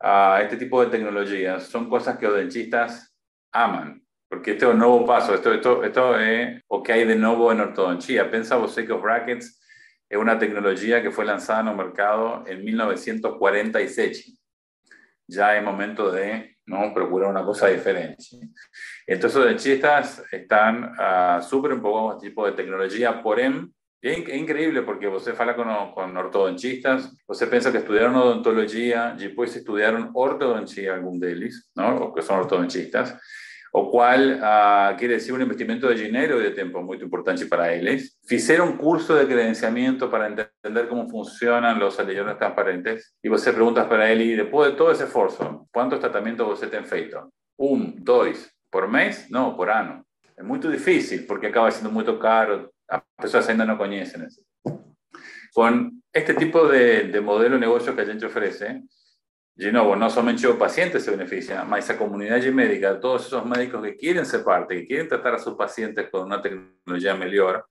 a 0.00 0.40
este 0.42 0.56
tipo 0.56 0.84
de 0.84 0.90
tecnologías 0.90 1.64
son 1.64 1.88
cosas 1.88 2.18
que 2.18 2.26
los 2.26 2.36
dentistas 2.36 3.14
aman, 3.52 4.02
porque 4.28 4.52
este 4.52 4.66
es 4.66 4.72
un 4.72 4.78
nuevo 4.78 5.04
paso, 5.06 5.34
esto, 5.34 5.52
esto, 5.52 5.82
esto 5.82 6.18
es 6.18 6.62
lo 6.70 6.82
que 6.82 6.92
hay 6.92 7.04
de 7.04 7.16
nuevo 7.16 7.50
en 7.50 7.60
ortodoncia. 7.60 8.30
Pensa 8.30 8.56
você 8.56 8.82
que 8.82 8.92
los 8.92 9.02
brackets 9.02 9.58
es 10.08 10.18
una 10.18 10.38
tecnología 10.38 11.02
que 11.02 11.10
fue 11.10 11.24
lanzada 11.24 11.60
en 11.60 11.68
el 11.68 11.76
mercado 11.76 12.44
en 12.46 12.64
1946. 12.64 14.38
Ya 15.26 15.56
es 15.56 15.62
momento 15.62 16.10
de 16.10 16.56
¿no? 16.66 16.92
procurar 16.94 17.30
una 17.30 17.44
cosa 17.44 17.68
diferente. 17.68 18.24
Entonces 19.06 19.38
los 19.38 19.48
dentistas 19.48 20.22
están 20.30 20.92
uh, 20.92 21.42
súper 21.42 21.80
poco 21.80 22.12
este 22.12 22.28
tipo 22.28 22.46
de 22.46 22.52
tecnología, 22.52 23.22
por 23.22 23.40
es 24.00 24.18
increíble 24.36 24.82
porque 24.82 25.08
você 25.08 25.32
fala 25.32 25.56
con, 25.56 25.66
con 25.92 26.16
ortodoncistas, 26.16 27.16
você 27.26 27.46
pensa 27.46 27.72
que 27.72 27.78
estudiaron 27.78 28.14
odontología 28.14 29.16
y 29.18 29.24
después 29.24 29.54
estudiaron 29.56 30.10
ortodoncia 30.14 30.94
algunos 30.94 31.20
de 31.20 31.32
ellos, 31.32 31.70
¿no? 31.74 31.96
o 31.96 32.14
que 32.14 32.22
son 32.22 32.38
ortodoncistas, 32.38 33.18
o 33.72 33.90
cual 33.90 34.40
uh, 34.40 34.96
quiere 34.96 35.14
decir 35.14 35.34
un 35.34 35.42
investimento 35.42 35.88
de 35.88 35.96
dinero 35.96 36.40
y 36.40 36.44
de 36.44 36.50
tiempo 36.52 36.80
muy 36.80 36.96
importante 36.98 37.46
para 37.46 37.72
ellos. 37.74 38.18
Hicieron 38.28 38.76
curso 38.76 39.14
de 39.14 39.26
credenciamiento 39.26 40.10
para 40.10 40.26
entender 40.26 40.88
cómo 40.88 41.08
funcionan 41.08 41.78
los 41.78 41.98
alineadores 41.98 42.38
transparentes 42.38 43.16
y 43.22 43.28
você 43.28 43.52
preguntas 43.52 43.86
para 43.86 44.10
él 44.10 44.22
y 44.22 44.36
después 44.36 44.70
de 44.70 44.76
todo 44.76 44.92
ese 44.92 45.04
esfuerzo, 45.04 45.68
¿cuántos 45.72 46.00
tratamientos 46.00 46.46
você 46.46 46.66
tem 46.68 46.84
feito? 46.84 47.30
Un, 47.56 47.96
dos, 47.98 48.48
por 48.70 48.88
mes? 48.88 49.28
No, 49.30 49.56
por 49.56 49.68
año. 49.70 50.04
é 50.38 50.42
muito 50.42 50.70
difícil, 50.70 51.26
porque 51.26 51.48
acaba 51.48 51.70
sendo 51.70 51.90
muito 51.90 52.16
caro, 52.18 52.70
as 52.88 53.02
pessoas 53.20 53.48
ainda 53.48 53.64
não 53.64 53.76
conhecem. 53.76 54.26
Com 55.54 55.90
este 56.12 56.34
tipo 56.34 56.68
de, 56.68 57.04
de 57.04 57.20
modelo 57.20 57.56
de 57.56 57.60
negócio 57.60 57.94
que 57.94 58.00
a 58.00 58.04
gente 58.04 58.24
oferece, 58.24 58.82
de 59.58 59.72
nuevo, 59.72 59.96
no 59.96 60.08
solamente 60.08 60.46
o 60.46 60.56
paciente 60.56 61.00
se 61.00 61.10
beneficia, 61.10 61.64
mas 61.64 61.90
a 61.90 61.98
comunidad 61.98 62.40
médica, 62.52 63.00
todos 63.00 63.26
esos 63.26 63.44
médicos 63.44 63.82
que 63.82 63.96
quieren 63.96 64.24
ser 64.24 64.44
parte, 64.44 64.76
que 64.76 64.86
quieren 64.86 65.08
tratar 65.08 65.34
a 65.34 65.38
sus 65.38 65.54
pacientes 65.54 66.08
con 66.10 66.26
una 66.26 66.40
tecnología 66.40 67.14
mejor, 67.14 67.68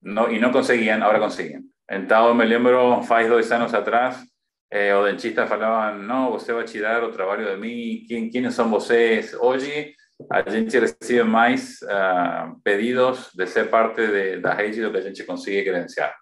no, 0.00 0.30
y 0.30 0.38
no 0.38 0.50
conseguían, 0.50 1.02
ahora 1.02 1.20
consiguen. 1.20 1.70
Entonces, 1.86 2.34
me 2.34 2.46
lembro, 2.46 3.00
hace 3.00 3.28
dos 3.28 3.52
años 3.52 3.74
atrás, 3.74 4.26
eh, 4.70 4.94
o 4.94 5.04
dentistas 5.04 5.46
falaban, 5.48 6.06
no, 6.06 6.30
usted 6.30 6.54
va 6.54 6.62
a 6.62 6.64
tirar 6.64 7.04
o 7.04 7.10
trabajo 7.10 7.42
de 7.42 7.58
mí, 7.58 8.06
¿Quién, 8.08 8.30
¿quiénes 8.30 8.54
son 8.54 8.72
ustedes? 8.72 9.36
Hoy, 9.38 9.94
a 10.30 10.50
gente 10.50 10.78
recibe 10.78 11.24
más 11.24 11.82
uh, 11.82 12.60
pedidos 12.62 13.30
de 13.34 13.46
ser 13.46 13.70
parte 13.70 14.06
de 14.06 14.40
la 14.40 14.54
rede 14.54 14.82
do 14.82 14.92
que 14.92 14.98
a 14.98 15.02
gente 15.02 15.24
consigue 15.24 15.64
credenciar. 15.64 16.14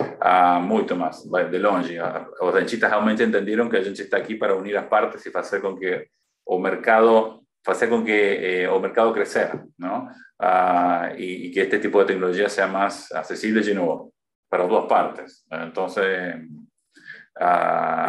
Uh, 0.00 0.60
muito 0.60 0.96
mais, 0.96 1.22
de 1.50 1.58
longe. 1.58 1.98
Os 2.40 2.54
dentistas 2.54 2.90
realmente 2.90 3.22
entenderam 3.22 3.68
que 3.68 3.76
a 3.76 3.82
gente 3.82 4.02
está 4.02 4.16
aqui 4.16 4.34
para 4.36 4.56
unir 4.56 4.76
as 4.76 4.86
partes 4.86 5.24
e 5.26 5.30
fazer 5.30 5.60
com 5.60 5.76
que 5.76 6.08
o 6.46 6.58
mercado, 6.58 7.42
fazer 7.64 7.88
com 7.88 8.02
que 8.02 8.12
eh, 8.12 8.70
o 8.70 8.80
mercado 8.80 9.12
crescer, 9.12 9.62
não? 9.78 10.06
Uh, 10.40 11.14
e, 11.16 11.46
e, 11.46 11.50
que 11.50 11.60
este 11.60 11.78
tipo 11.78 12.00
de 12.00 12.06
tecnologia 12.06 12.48
seja 12.48 12.66
mais 12.66 13.10
acessível 13.12 13.62
de 13.62 13.74
novo 13.74 14.12
para 14.50 14.64
as 14.64 14.68
duas 14.68 14.86
partes. 14.86 15.44
Então, 15.52 15.86
uh, 15.86 15.88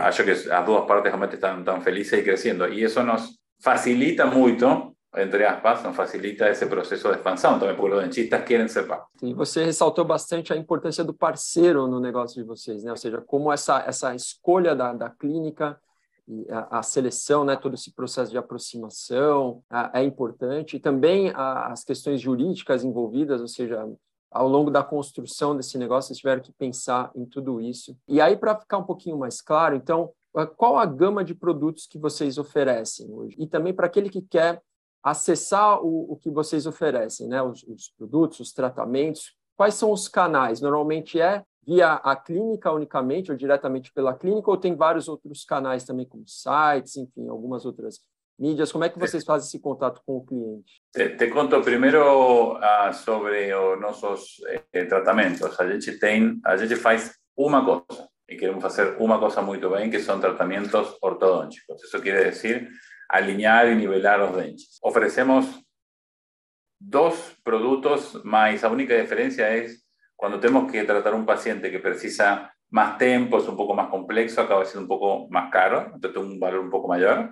acho 0.05 0.23
que 0.23 0.31
as 0.31 0.65
duas 0.65 0.85
partes 0.85 1.11
realmente 1.11 1.35
estão, 1.35 1.59
estão 1.59 1.81
felizes 1.81 2.13
e 2.13 2.23
crescendo. 2.23 2.67
E 2.67 2.83
isso 2.83 3.03
nos 3.03 3.37
facilita 3.61 4.25
muito 4.25 4.94
entre 5.17 5.45
aspas, 5.45 5.83
não 5.83 5.93
facilita 5.93 6.49
esse 6.49 6.65
processo 6.65 7.09
de 7.09 7.15
expansão 7.15 7.59
também, 7.59 7.75
porque 7.75 7.95
os 7.95 8.03
dentistas 8.03 8.43
querem 8.43 8.67
ser 8.67 8.87
parte. 8.87 9.07
E 9.23 9.33
você 9.33 9.63
ressaltou 9.63 10.05
bastante 10.05 10.51
a 10.51 10.55
importância 10.55 11.03
do 11.03 11.13
parceiro 11.13 11.87
no 11.87 11.99
negócio 11.99 12.41
de 12.41 12.47
vocês, 12.47 12.83
né? 12.83 12.91
Ou 12.91 12.97
seja, 12.97 13.21
como 13.21 13.51
essa, 13.51 13.83
essa 13.87 14.13
escolha 14.13 14.75
da, 14.75 14.93
da 14.93 15.09
clínica 15.09 15.79
a, 16.49 16.79
a, 16.79 16.83
seleção, 16.83 17.45
né, 17.45 17.55
todo 17.55 17.75
esse 17.75 17.93
processo 17.93 18.31
de 18.31 18.37
aproximação 18.37 19.63
a, 19.69 19.99
é 19.99 20.03
importante. 20.03 20.77
E 20.77 20.79
também 20.79 21.29
a, 21.29 21.67
as 21.67 21.83
questões 21.83 22.19
jurídicas 22.19 22.83
envolvidas, 22.83 23.41
ou 23.41 23.47
seja, 23.47 23.87
ao 24.31 24.47
longo 24.47 24.71
da 24.71 24.83
construção 24.83 25.55
desse 25.55 25.77
negócio, 25.77 26.09
vocês 26.09 26.19
tiveram 26.19 26.41
que 26.41 26.51
pensar 26.51 27.11
em 27.15 27.25
tudo 27.25 27.61
isso. 27.61 27.95
E 28.07 28.19
aí, 28.19 28.35
para 28.35 28.59
ficar 28.59 28.79
um 28.79 28.83
pouquinho 28.83 29.17
mais 29.17 29.41
claro, 29.41 29.75
então, 29.75 30.11
qual 30.57 30.77
a 30.77 30.85
gama 30.85 31.23
de 31.23 31.33
produtos 31.33 31.87
que 31.87 31.97
vocês 31.97 32.37
oferecem 32.37 33.09
hoje? 33.11 33.35
E 33.39 33.47
também 33.47 33.73
para 33.73 33.85
aquele 33.85 34.09
que 34.09 34.21
quer 34.21 34.61
acessar 35.05 35.79
o, 35.85 36.13
o 36.13 36.15
que 36.15 36.31
vocês 36.31 36.65
oferecem, 36.65 37.27
né? 37.27 37.39
Os, 37.39 37.61
os, 37.63 37.93
produtos, 37.95 38.39
os 38.39 38.51
tratamentos. 38.51 39.35
Quais 39.55 39.75
são 39.75 39.91
os 39.91 40.07
canais? 40.07 40.59
Normalmente 40.59 41.21
é 41.21 41.43
via 41.63 41.93
a 41.93 42.15
clínica 42.15 42.71
unicamente 42.71 43.31
ou 43.31 43.37
diretamente 43.37 43.93
pela 43.93 44.15
clínica 44.15 44.49
ou 44.49 44.57
tem 44.57 44.75
vários 44.75 45.07
outros 45.07 45.45
canais 45.45 45.83
também, 45.83 46.07
como 46.07 46.23
sites, 46.27 46.97
enfim, 46.97 47.29
algumas 47.29 47.65
outras 47.65 47.99
mídias? 48.37 48.71
Como 48.71 48.83
é 48.83 48.89
que 48.89 48.97
vocês 48.97 49.23
fazem 49.23 49.47
esse 49.47 49.59
contato 49.59 50.01
com 50.05 50.17
o 50.17 50.25
cliente? 50.25 50.81
Te, 50.91 51.09
te 51.15 51.27
conto 51.27 51.61
primeiro 51.61 52.57
uh, 52.57 52.93
sobre 52.93 53.53
os 53.53 53.79
nossos 53.79 54.37
eh, 54.73 54.85
tratamentos. 54.85 55.59
A 55.59 55.71
gente 55.71 55.99
tem, 55.99 56.39
a 56.43 56.57
gente 56.57 56.75
faz 56.75 57.13
uma 57.37 57.63
coisa 57.63 58.07
e 58.27 58.35
queremos 58.35 58.63
fazer 58.63 58.97
uma 58.99 59.19
coisa 59.19 59.39
muito 59.43 59.69
bem, 59.69 59.89
que 59.89 59.99
são 59.99 60.19
tratamentos 60.19 60.97
ortodônticos. 60.99 61.83
Isso 61.83 62.01
quer 62.01 62.31
dizer 62.31 62.67
alinear 63.09 63.69
y 63.69 63.75
nivelar 63.75 64.19
los 64.19 64.35
dentes. 64.35 64.79
Ofrecemos 64.81 65.63
dos 66.79 67.35
productos, 67.43 68.23
más 68.23 68.61
la 68.61 68.69
única 68.69 68.95
diferencia 68.95 69.53
es 69.55 69.87
cuando 70.15 70.39
tenemos 70.39 70.71
que 70.71 70.83
tratar 70.83 71.13
a 71.13 71.15
un 71.15 71.25
paciente 71.25 71.71
que 71.71 71.79
precisa 71.79 72.53
más 72.69 72.97
tiempo, 72.97 73.37
es 73.37 73.47
un 73.47 73.57
poco 73.57 73.73
más 73.73 73.89
complejo, 73.89 74.41
acaba 74.41 74.65
siendo 74.65 74.81
un 74.81 74.87
poco 74.87 75.27
más 75.29 75.51
caro, 75.51 75.91
entonces 75.93 76.21
un 76.21 76.39
valor 76.39 76.59
un 76.59 76.69
poco 76.69 76.87
mayor, 76.87 77.29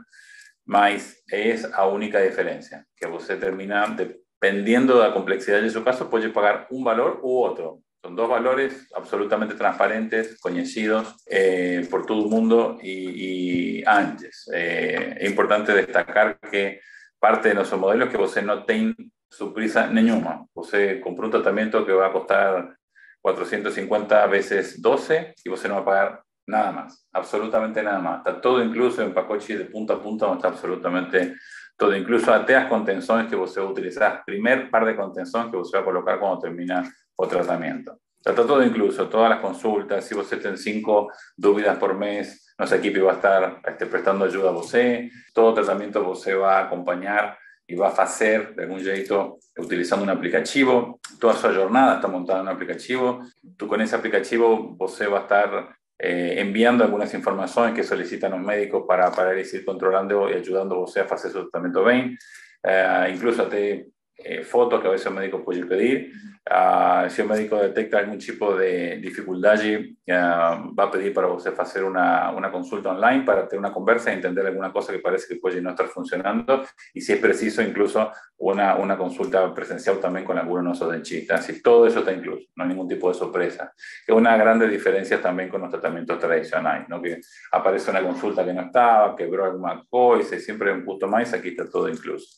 más 0.66 1.24
es 1.28 1.70
la 1.70 1.86
única 1.88 2.20
diferencia, 2.20 2.86
que 2.96 3.08
usted 3.08 3.40
termina, 3.40 3.88
dependiendo 3.88 4.96
de 4.98 5.08
la 5.08 5.14
complejidad 5.14 5.62
de 5.62 5.70
su 5.70 5.84
caso, 5.84 6.10
puede 6.10 6.30
pagar 6.30 6.68
un 6.70 6.84
valor 6.84 7.20
u 7.22 7.42
otro. 7.42 7.83
Son 8.04 8.18
dos 8.18 8.28
valores 8.28 8.90
absolutamente 8.94 9.56
transparentes, 9.56 10.38
conocidos 10.42 11.16
eh, 11.26 11.88
por 11.90 12.06
todo 12.06 12.26
el 12.26 12.30
mundo 12.30 12.78
y, 12.84 13.82
antes. 13.86 14.52
Eh, 14.54 15.16
es 15.22 15.30
importante 15.30 15.72
destacar 15.72 16.38
que 16.38 16.82
parte 17.18 17.48
de 17.48 17.56
nuestro 17.56 17.78
modelo 17.78 18.04
es 18.04 18.12
que 18.12 18.18
usted 18.18 18.44
no 18.44 18.66
tiene 18.66 18.94
su 19.30 19.54
prisa 19.54 19.88
ninguna. 19.88 20.46
Usted 20.54 21.00
compra 21.00 21.28
un 21.28 21.32
tratamiento 21.32 21.86
que 21.86 21.94
va 21.94 22.08
a 22.08 22.12
costar 22.12 22.76
450 23.22 24.28
veces 24.28 24.82
12 24.82 25.36
y 25.46 25.50
usted 25.50 25.70
no 25.70 25.76
va 25.76 25.82
a 25.82 25.86
pagar 25.86 26.24
nada 26.48 26.72
más, 26.72 27.08
absolutamente 27.12 27.82
nada 27.82 28.00
más. 28.00 28.18
Está 28.20 28.42
todo 28.42 28.64
incluso 28.64 29.02
en 29.02 29.14
pacoche 29.14 29.58
de 29.58 29.66
punta 29.66 29.94
a 29.94 30.02
punta, 30.02 30.32
está 30.34 30.50
absolutamente 30.50 31.36
todo, 31.78 31.96
incluso 31.96 32.34
ateas 32.34 32.68
contenciones 32.68 33.28
que 33.28 33.36
usted 33.36 33.62
va 33.62 33.66
a 33.66 33.72
utilizar, 33.72 34.24
primer 34.26 34.70
par 34.70 34.86
de 34.86 34.96
contención 34.96 35.50
que 35.50 35.58
usted 35.58 35.80
va 35.80 35.82
a 35.82 35.86
colocar 35.86 36.20
cuando 36.20 36.40
termina 36.40 36.84
o 37.16 37.28
tratamiento. 37.28 38.00
Está 38.24 38.46
todo 38.46 38.64
incluso, 38.64 39.10
todas 39.10 39.30
las 39.30 39.40
consultas, 39.40 40.06
si 40.06 40.16
usted 40.16 40.40
tiene 40.40 40.56
cinco 40.56 41.12
dudas 41.36 41.78
por 41.78 41.94
mes, 41.94 42.54
nuestro 42.58 42.80
equipo 42.80 43.06
va 43.06 43.14
a 43.14 43.16
estar 43.16 43.62
este, 43.66 43.86
prestando 43.86 44.26
ayuda 44.26 44.50
a 44.50 44.54
usted, 44.54 45.10
todo 45.34 45.54
tratamiento 45.54 46.08
usted 46.10 46.40
va 46.40 46.60
a 46.60 46.66
acompañar 46.66 47.38
y 47.68 47.76
va 47.76 47.90
a 47.90 48.04
hacer 48.04 48.56
de 48.56 48.64
algún 48.64 48.80
jeito 48.80 49.40
utilizando 49.58 50.04
un 50.04 50.10
aplicativo, 50.10 51.00
toda 51.20 51.34
su 51.34 51.54
jornada 51.54 51.96
está 51.96 52.08
montada 52.08 52.40
en 52.40 52.48
un 52.48 52.54
aplicativo, 52.54 53.22
tú 53.58 53.68
con 53.68 53.82
ese 53.82 53.96
aplicativo 53.96 54.76
usted 54.80 55.12
va 55.12 55.20
a 55.20 55.22
estar 55.22 55.76
eh, 56.06 56.42
enviando 56.42 56.84
algunas 56.84 57.14
informaciones 57.14 57.74
que 57.74 57.82
solicitan 57.82 58.32
los 58.32 58.42
médicos 58.42 58.84
para, 58.86 59.10
para 59.10 59.40
ir 59.40 59.64
controlando 59.64 60.30
y 60.30 60.34
ayudando 60.34 60.84
a 60.84 61.02
hacer 61.02 61.32
su 61.32 61.44
tratamiento 61.44 61.86
bien, 61.86 62.18
eh, 62.62 63.12
incluso 63.14 63.48
te 63.48 63.88
eh, 64.24 64.44
fotos 64.44 64.82
que 64.82 64.88
a 64.88 64.92
veces 64.92 65.08
el 65.08 65.14
médico 65.14 65.44
puede 65.44 65.66
pedir. 65.66 66.14
Uh, 66.46 67.10
si 67.10 67.22
el 67.22 67.28
médico 67.30 67.58
detecta 67.58 68.00
algún 68.00 68.18
tipo 68.18 68.54
de 68.54 68.98
dificultad 68.98 69.54
allí, 69.54 69.98
uh, 70.08 70.76
va 70.76 70.84
a 70.84 70.92
pedir 70.92 71.14
para 71.14 71.30
usted 71.30 71.58
hacer 71.58 71.86
una, 71.86 72.32
una, 72.32 72.52
consulta 72.52 72.92
online 72.92 73.24
para 73.24 73.48
tener 73.48 73.60
una 73.60 73.72
conversa 73.72 74.12
y 74.12 74.16
entender 74.16 74.46
alguna 74.48 74.74
cosa 74.74 74.92
que 74.92 75.00
parece 75.00 75.26
que 75.34 75.40
puede 75.40 75.62
no 75.62 75.70
estar 75.70 75.88
funcionando. 75.88 76.66
Y 76.94 77.00
si 77.00 77.14
es 77.14 77.20
preciso, 77.20 77.62
incluso 77.62 78.12
una, 78.38 78.76
una 78.76 78.98
consulta 78.98 79.54
presencial 79.54 80.00
también 80.00 80.26
con 80.26 80.38
algunos 80.38 80.64
de 80.64 80.68
nuestros 80.68 80.92
dentistas. 80.92 81.50
Y 81.50 81.62
todo 81.62 81.88
eso 81.88 82.00
está 82.00 82.12
incluso, 82.12 82.46
no 82.56 82.64
hay 82.64 82.70
ningún 82.70 82.90
tipo 82.90 83.08
de 83.08 83.14
sorpresa. 83.14 83.74
Es 84.06 84.14
una 84.14 84.36
grande 84.36 84.68
diferencia 84.68 85.22
también 85.22 85.48
con 85.48 85.62
los 85.62 85.70
tratamientos 85.70 86.20
tradicionales, 86.20 86.90
¿no? 86.90 87.02
que 87.02 87.22
aparece 87.54 87.90
una 87.90 88.04
consulta 88.04 88.44
que 88.44 88.54
no 88.54 88.64
estaba, 88.64 89.16
quebró 89.16 89.46
alguna 89.46 89.82
cosa 89.90 90.36
y 90.36 90.42
siempre 90.42 90.74
un 90.74 90.84
punto 90.84 91.08
más, 91.08 91.34
aquí 91.34 91.50
está 91.50 91.70
todo 91.70 91.88
incluso. 91.88 92.38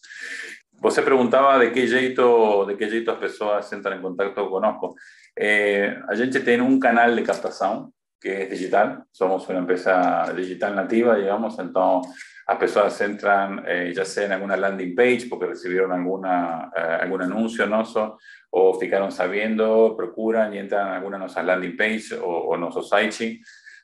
Você 0.82 1.02
perguntava 1.02 1.60
de 1.60 1.72
que 1.72 1.88
jeito, 1.88 2.66
de 2.66 2.76
que 2.76 2.90
jeito 2.90 3.10
as 3.12 3.18
pessoas 3.18 3.72
entram 3.74 3.98
em 3.98 4.02
contato 4.02 4.48
conosco. 4.50 4.96
Eh, 5.38 6.00
a 6.08 6.16
gente 6.16 6.40
tem 6.42 6.62
um 6.62 6.80
canal 6.80 7.14
de 7.14 7.22
captação 7.24 7.92
que 8.22 8.30
é 8.30 8.46
digital. 8.46 9.04
Somos 9.12 9.48
uma 9.50 9.60
empresa 9.60 10.32
digital 10.36 10.74
nativa, 10.74 11.16
digamos. 11.16 11.58
Então, 11.60 12.02
as 12.48 12.58
pessoas 12.58 13.00
entram, 13.02 13.64
eh, 13.66 13.92
já 13.94 14.06
seja 14.06 14.28
em 14.28 14.34
alguma 14.34 14.56
landing 14.56 14.94
page, 14.94 15.26
porque 15.28 15.46
receberam 15.46 15.92
alguma, 15.92 16.72
eh, 16.76 17.00
algum 17.04 17.22
anúncio 17.22 17.66
nosso, 17.66 18.16
ou 18.52 18.80
ficaram 18.80 19.10
sabendo, 19.10 19.96
procuram 19.96 20.54
e 20.54 20.60
entram 20.60 20.88
em 20.88 20.96
alguma 20.98 21.18
nossas 21.18 21.44
landing 21.44 21.76
page 21.76 22.14
ou, 22.16 22.50
ou 22.50 22.58
nosso 22.58 22.84
site 22.84 23.40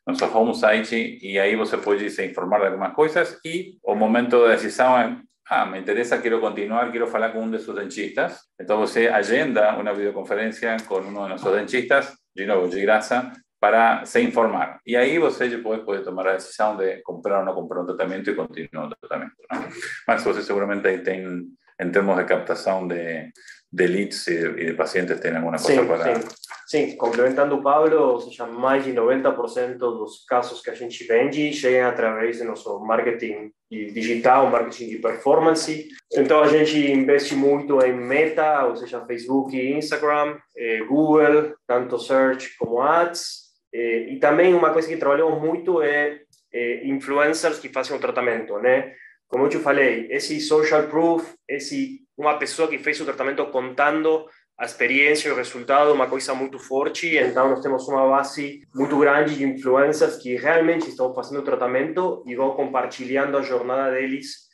nosso 0.05 0.25
home 0.25 0.55
site 0.55 1.19
e 1.21 1.37
aí 1.37 1.55
você 1.55 1.77
pode 1.77 2.09
se 2.09 2.25
informar 2.25 2.59
de 2.59 2.67
algumas 2.67 2.93
coisas 2.93 3.39
e 3.45 3.77
o 3.83 3.95
momento 3.95 4.43
de 4.43 4.49
decisão 4.49 4.97
é 4.97 5.17
ah, 5.51 5.65
me 5.65 5.79
interesa, 5.79 6.21
quiero 6.21 6.39
continuar, 6.39 6.89
quiero 6.91 7.07
hablar 7.07 7.33
con 7.33 7.43
uno 7.43 7.57
de 7.57 7.63
sus 7.63 7.75
dentistas. 7.75 8.49
Entonces, 8.57 9.11
agenda 9.11 9.77
una 9.77 9.91
videoconferencia 9.91 10.77
con 10.87 11.05
uno 11.05 11.23
de 11.23 11.29
nuestros 11.29 11.53
dentistas, 11.53 12.17
Gino 12.33 12.69
Grasa, 12.69 13.33
para 13.59 14.05
se 14.05 14.21
informar. 14.21 14.79
Y 14.85 14.95
ahí 14.95 15.19
usted 15.19 15.61
puede, 15.61 15.81
puede 15.81 16.03
tomar 16.03 16.27
la 16.27 16.33
decisión 16.33 16.77
de 16.77 17.03
comprar 17.03 17.41
o 17.41 17.45
no 17.45 17.53
comprar 17.53 17.81
un 17.81 17.87
tratamiento 17.87 18.31
y 18.31 18.35
continuar 18.35 18.87
el 18.87 18.95
tratamiento. 18.97 19.43
¿no? 19.51 20.15
Usted 20.15 20.41
seguramente 20.41 20.97
tem, 20.99 21.55
en 21.77 21.91
términos 21.91 22.17
de 22.19 22.25
captación 22.25 22.87
de, 22.87 23.33
de 23.71 23.87
leads 23.87 24.27
y 24.27 24.35
de, 24.35 24.73
pacientes, 24.73 25.19
tiene 25.21 25.37
alguna 25.37 25.57
cosa 25.57 25.87
para... 25.87 26.15
Sí. 26.15 26.27
Sim, 26.71 26.95
complementando 26.95 27.55
o 27.55 27.61
Pablo, 27.61 28.13
ou 28.13 28.21
seja, 28.21 28.45
mais 28.45 28.85
de 28.85 28.93
90% 28.93 29.77
dos 29.77 30.23
casos 30.25 30.61
que 30.61 30.69
a 30.69 30.73
gente 30.73 31.03
vende 31.03 31.51
chegam 31.51 31.89
através 31.89 32.39
do 32.39 32.45
nosso 32.45 32.79
marketing 32.79 33.51
digital, 33.69 34.49
marketing 34.49 34.87
de 34.87 34.97
performance. 34.99 35.89
Então 36.13 36.41
a 36.41 36.47
gente 36.47 36.77
investe 36.89 37.35
muito 37.35 37.81
em 37.81 37.91
meta, 37.93 38.65
ou 38.67 38.77
seja, 38.77 39.05
Facebook 39.05 39.53
Instagram, 39.53 40.37
eh, 40.55 40.79
Google, 40.87 41.55
tanto 41.67 41.99
search 41.99 42.55
como 42.57 42.81
ads. 42.81 43.51
Eh, 43.73 44.13
e 44.13 44.19
também 44.19 44.53
uma 44.53 44.71
coisa 44.71 44.87
que 44.87 44.95
trabalhamos 44.95 45.41
muito 45.41 45.81
é 45.81 46.21
eh, 46.53 46.87
influencers 46.87 47.59
que 47.59 47.67
fazem 47.67 47.97
o 47.97 47.99
tratamento, 47.99 48.57
né? 48.59 48.93
Como 49.27 49.43
eu 49.43 49.49
te 49.49 49.57
falei, 49.57 50.07
esse 50.09 50.39
social 50.39 50.83
proof, 50.87 51.33
esse 51.49 51.99
uma 52.21 52.37
pessoa 52.37 52.67
que 52.67 52.77
fez 52.77 52.99
o 53.01 53.05
tratamento 53.05 53.45
contando 53.47 54.25
a 54.57 54.65
experiência 54.65 55.27
e 55.27 55.31
o 55.31 55.35
resultado, 55.35 55.91
uma 55.91 56.07
coisa 56.07 56.35
muito 56.35 56.59
forte. 56.59 57.17
Então, 57.17 57.49
nós 57.49 57.61
temos 57.61 57.87
uma 57.87 58.07
base 58.07 58.61
muito 58.75 58.97
grande 58.99 59.35
de 59.35 59.43
influencers 59.43 60.17
que 60.17 60.35
realmente 60.35 60.87
estão 60.87 61.13
fazendo 61.15 61.39
o 61.39 61.43
tratamento 61.43 62.23
e 62.27 62.35
vão 62.35 62.51
compartilhando 62.51 63.37
a 63.37 63.41
jornada 63.41 63.91
deles 63.91 64.51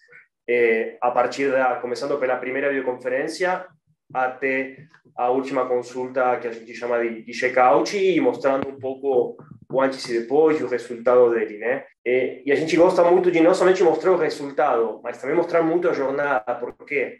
eh, 0.48 0.98
a 1.02 1.12
partir 1.12 1.52
da, 1.52 1.76
começando 1.76 2.18
pela 2.18 2.38
primeira 2.38 2.70
videoconferência 2.70 3.66
até 4.14 4.78
a 5.18 5.30
última 5.30 5.68
consulta 5.68 6.38
que 6.38 6.48
a 6.48 6.52
gente 6.54 6.74
chama 6.74 7.02
de, 7.02 7.24
de 7.24 7.34
check-out 7.34 7.98
e 7.98 8.22
mostrando 8.22 8.70
um 8.70 8.80
pouco 8.80 9.36
o 9.70 9.82
antes 9.82 10.08
e 10.08 10.22
depois 10.22 10.58
e 10.60 10.64
o 10.64 10.70
resultado 10.70 11.32
dele, 11.32 11.58
né? 11.58 11.84
E, 12.06 12.44
e, 12.46 12.52
a 12.54 12.56
gente 12.56 12.78
gosta 12.78 13.04
muito 13.04 13.30
de 13.30 13.42
não 13.42 13.54
somente 13.54 13.84
mostrar 13.84 14.14
o 14.14 14.18
resultado, 14.18 15.02
mas 15.04 15.20
também 15.20 15.36
mostrar 15.36 15.62
muito 15.62 15.90
a 15.90 15.94
jornada, 15.94 16.56
porque 16.56 17.18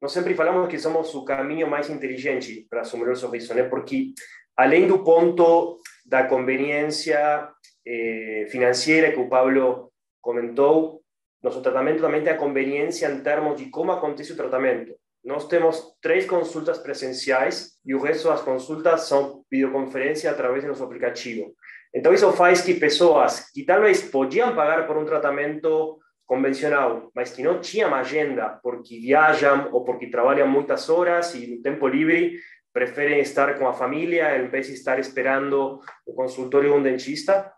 nós 0.00 0.12
sempre 0.12 0.34
falamos 0.34 0.68
que 0.68 0.78
somos 0.78 1.14
o 1.14 1.24
caminho 1.24 1.68
mais 1.68 1.88
inteligente 1.88 2.66
para 2.68 2.80
assumir 2.80 3.08
o 3.08 3.16
sorriso, 3.16 3.54
né? 3.54 3.64
Porque 3.64 4.12
além 4.56 4.86
do 4.86 5.04
ponto 5.04 5.78
da 6.04 6.24
conveniência 6.24 7.48
eh, 7.86 8.46
financeira 8.50 9.12
que 9.12 9.20
o 9.20 9.28
Pablo 9.28 9.92
comentou, 10.20 11.02
nosso 11.42 11.60
tratamento 11.62 12.00
também 12.00 12.22
tem 12.22 12.32
a 12.32 12.36
conveniência 12.36 13.08
em 13.08 13.20
termos 13.20 13.56
de 13.56 13.66
como 13.70 13.92
acontece 13.92 14.32
o 14.32 14.36
tratamento. 14.36 14.94
Nós 15.24 15.46
temos 15.46 15.96
três 16.00 16.24
consultas 16.26 16.78
presenciais 16.78 17.72
e 17.84 17.94
o 17.94 18.00
resto 18.00 18.28
das 18.28 18.42
consultas 18.42 19.02
são 19.02 19.44
videoconferência 19.50 20.30
através 20.30 20.62
do 20.62 20.68
nosso 20.68 20.84
aplicativo. 20.84 21.52
Então, 21.94 22.12
isso 22.12 22.30
faz 22.32 22.60
que 22.60 22.74
pessoas 22.74 23.50
que 23.52 23.64
talvez 23.64 24.02
podiam 24.02 24.54
pagar 24.54 24.86
por 24.86 24.96
um 24.96 25.04
tratamento 25.04 25.98
convencional, 26.26 27.10
mas 27.14 27.30
que 27.30 27.42
não 27.42 27.60
tinham 27.60 27.94
agenda 27.94 28.58
porque 28.62 28.98
viajam 28.98 29.70
ou 29.72 29.84
porque 29.84 30.08
trabalham 30.08 30.48
muitas 30.48 30.88
horas 30.90 31.34
e 31.34 31.46
no 31.46 31.62
tempo 31.62 31.86
livre 31.86 32.38
preferem 32.72 33.20
estar 33.20 33.58
com 33.58 33.66
a 33.66 33.72
família 33.72 34.36
em 34.36 34.48
vez 34.48 34.66
de 34.66 34.74
estar 34.74 34.98
esperando 34.98 35.80
o 36.04 36.12
consultório 36.12 36.70
de 36.70 36.76
um 36.76 36.82
dentista. 36.82 37.50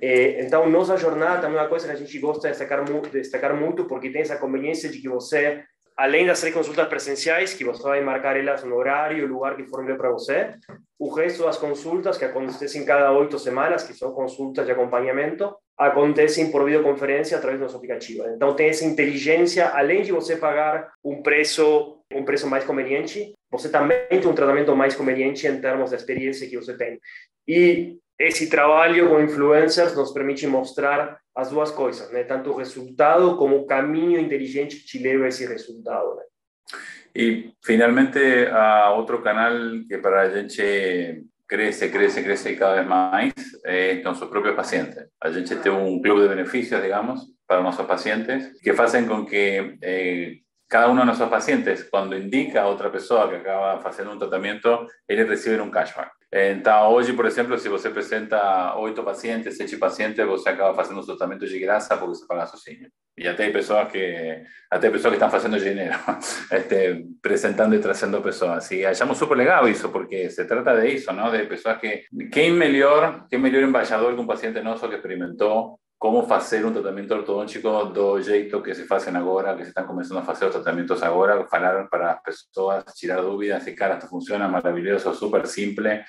Então, 0.00 0.68
nossa 0.70 0.96
jornada 0.96 1.42
também 1.42 1.58
é 1.58 1.62
uma 1.62 1.68
coisa 1.68 1.86
que 1.86 1.92
a 1.92 1.96
gente 1.96 2.18
gosta 2.18 2.48
de 2.48 2.56
destacar, 2.56 2.84
destacar 3.10 3.54
muito, 3.54 3.84
porque 3.84 4.10
tem 4.10 4.22
essa 4.22 4.38
conveniência 4.38 4.88
de 4.88 5.00
que 5.00 5.08
você 5.08 5.62
além 5.96 6.26
das 6.26 6.42
consultas 6.52 6.88
presenciais, 6.88 7.54
que 7.54 7.64
você 7.64 7.82
vai 7.82 8.00
marcar 8.00 8.36
elas 8.36 8.64
no 8.64 8.74
horário 8.76 9.18
e 9.18 9.26
lugar 9.26 9.56
que 9.56 9.64
for 9.64 9.82
melhor 9.82 9.98
para 9.98 10.10
você, 10.10 10.54
o 10.98 11.12
resto 11.12 11.44
das 11.44 11.56
consultas, 11.56 12.18
que 12.18 12.24
acontecem 12.24 12.84
cada 12.84 13.12
oito 13.12 13.38
semanas, 13.38 13.84
que 13.84 13.94
são 13.94 14.12
consultas 14.12 14.66
de 14.66 14.72
acompanhamento, 14.72 15.54
acontecem 15.76 16.50
por 16.50 16.64
videoconferência 16.64 17.36
através 17.36 17.60
do 17.60 17.64
nosso 17.64 17.76
aplicativo. 17.76 18.24
Então, 18.28 18.54
tem 18.54 18.68
essa 18.68 18.84
inteligência, 18.84 19.68
além 19.68 20.02
de 20.02 20.12
você 20.12 20.36
pagar 20.36 20.92
um 21.04 21.22
preço, 21.22 21.98
um 22.12 22.24
preço 22.24 22.46
mais 22.48 22.64
conveniente, 22.64 23.34
você 23.50 23.68
também 23.68 24.06
tem 24.08 24.26
um 24.26 24.34
tratamento 24.34 24.74
mais 24.74 24.94
conveniente 24.94 25.46
em 25.46 25.60
termos 25.60 25.90
da 25.90 25.96
experiência 25.96 26.48
que 26.48 26.56
você 26.56 26.76
tem. 26.76 26.98
E 27.46 27.98
esse 28.18 28.48
trabalho 28.48 29.08
com 29.08 29.20
influencers 29.20 29.94
nos 29.94 30.12
permite 30.12 30.46
mostrar 30.46 31.18
as 31.34 31.50
duas 31.50 31.70
coisas, 31.70 32.10
né? 32.12 32.24
tanto 32.24 32.50
o 32.50 32.56
resultado 32.56 33.36
como 33.36 33.56
o 33.56 33.66
caminho 33.66 34.18
inteligente 34.20 34.76
que 34.76 34.86
te 34.86 34.98
leva 35.00 35.24
a 35.24 35.28
esse 35.28 35.46
resultado. 35.46 36.16
Né? 36.16 36.22
Y 37.14 37.54
finalmente 37.62 38.48
a 38.48 38.92
otro 38.92 39.22
canal 39.22 39.84
que 39.88 39.98
para 39.98 40.22
a 40.22 40.30
gente 40.30 41.24
crece, 41.46 41.90
crece, 41.90 42.24
crece 42.24 42.56
cada 42.56 42.76
vez 42.76 42.86
más 42.86 43.32
es 43.64 44.02
con 44.02 44.14
sus 44.14 44.28
propios 44.28 44.54
pacientes. 44.54 45.08
A 45.20 45.30
gente 45.30 45.56
tiene 45.56 45.78
un 45.78 46.00
club 46.00 46.22
de 46.22 46.28
beneficios, 46.28 46.82
digamos, 46.82 47.32
para 47.46 47.62
nuestros 47.62 47.86
pacientes 47.86 48.58
que 48.62 48.70
hacen 48.70 49.06
con 49.06 49.26
que 49.26 49.76
eh, 49.80 50.42
cada 50.66 50.88
uno 50.88 51.00
de 51.00 51.06
nuestros 51.06 51.30
pacientes, 51.30 51.86
cuando 51.90 52.16
indica 52.16 52.62
a 52.62 52.66
otra 52.66 52.90
persona 52.90 53.30
que 53.30 53.36
acaba 53.36 53.74
haciendo 53.74 54.12
un 54.12 54.18
tratamiento, 54.18 54.88
ellos 55.06 55.28
reciben 55.28 55.60
un 55.60 55.70
cashback. 55.70 56.12
Então, 56.36 56.92
hoje, 56.92 57.12
por 57.12 57.26
exemplo, 57.26 57.56
se 57.56 57.68
você 57.68 57.86
apresenta 57.86 58.74
oito 58.78 59.04
pacientes, 59.04 59.56
sete 59.56 59.76
pacientes, 59.76 60.26
você 60.26 60.48
acaba 60.48 60.74
fazendo 60.74 61.00
um 61.00 61.06
tratamento 61.06 61.46
de 61.46 61.60
graça 61.60 61.96
porque 61.96 62.16
você 62.16 62.26
paga 62.26 62.44
sozinho. 62.46 62.88
E 63.16 63.28
até 63.28 63.48
pessoas 63.50 63.88
que 63.92 64.42
até 64.68 64.90
pessoas 64.90 65.12
que 65.12 65.16
estão 65.16 65.30
fazendo 65.30 65.60
dinheiro, 65.60 65.96
este, 66.50 67.06
apresentando 67.20 67.76
e 67.76 67.78
trazendo 67.78 68.20
pessoas. 68.20 68.68
E 68.72 68.84
achamos 68.84 69.16
super 69.16 69.36
legal 69.36 69.68
isso, 69.68 69.90
porque 69.90 70.28
se 70.28 70.44
trata 70.44 70.74
de 70.80 70.88
isso, 70.88 71.12
não? 71.12 71.30
De 71.30 71.46
pessoas 71.46 71.78
que 71.78 72.02
quem 72.32 72.50
melhor, 72.50 73.28
quem 73.30 73.38
melhor 73.38 73.62
embaixador 73.62 74.16
que 74.16 74.20
um 74.20 74.26
paciente 74.26 74.60
nosso 74.60 74.88
que 74.88 74.96
experimentou 74.96 75.78
como 76.04 76.26
fazer 76.26 76.62
um 76.66 76.70
tratamento 76.70 77.14
ortodôntico 77.14 77.86
do 77.86 78.20
jeito 78.20 78.60
que 78.60 78.74
se 78.74 78.84
fazem 78.84 79.16
agora, 79.16 79.56
que 79.56 79.62
se 79.62 79.70
estão 79.70 79.86
começando 79.86 80.18
a 80.18 80.22
fazer 80.22 80.44
os 80.44 80.52
tratamentos 80.52 81.02
agora, 81.02 81.46
falar 81.46 81.88
para 81.88 82.10
as 82.10 82.22
pessoas, 82.22 82.84
tirar 82.94 83.22
dúvidas, 83.22 83.66
e 83.66 83.72
cara, 83.72 83.94
esto 83.94 84.06
funciona 84.06 84.46
maravilhoso, 84.46 85.14
super 85.14 85.46
simple. 85.46 86.04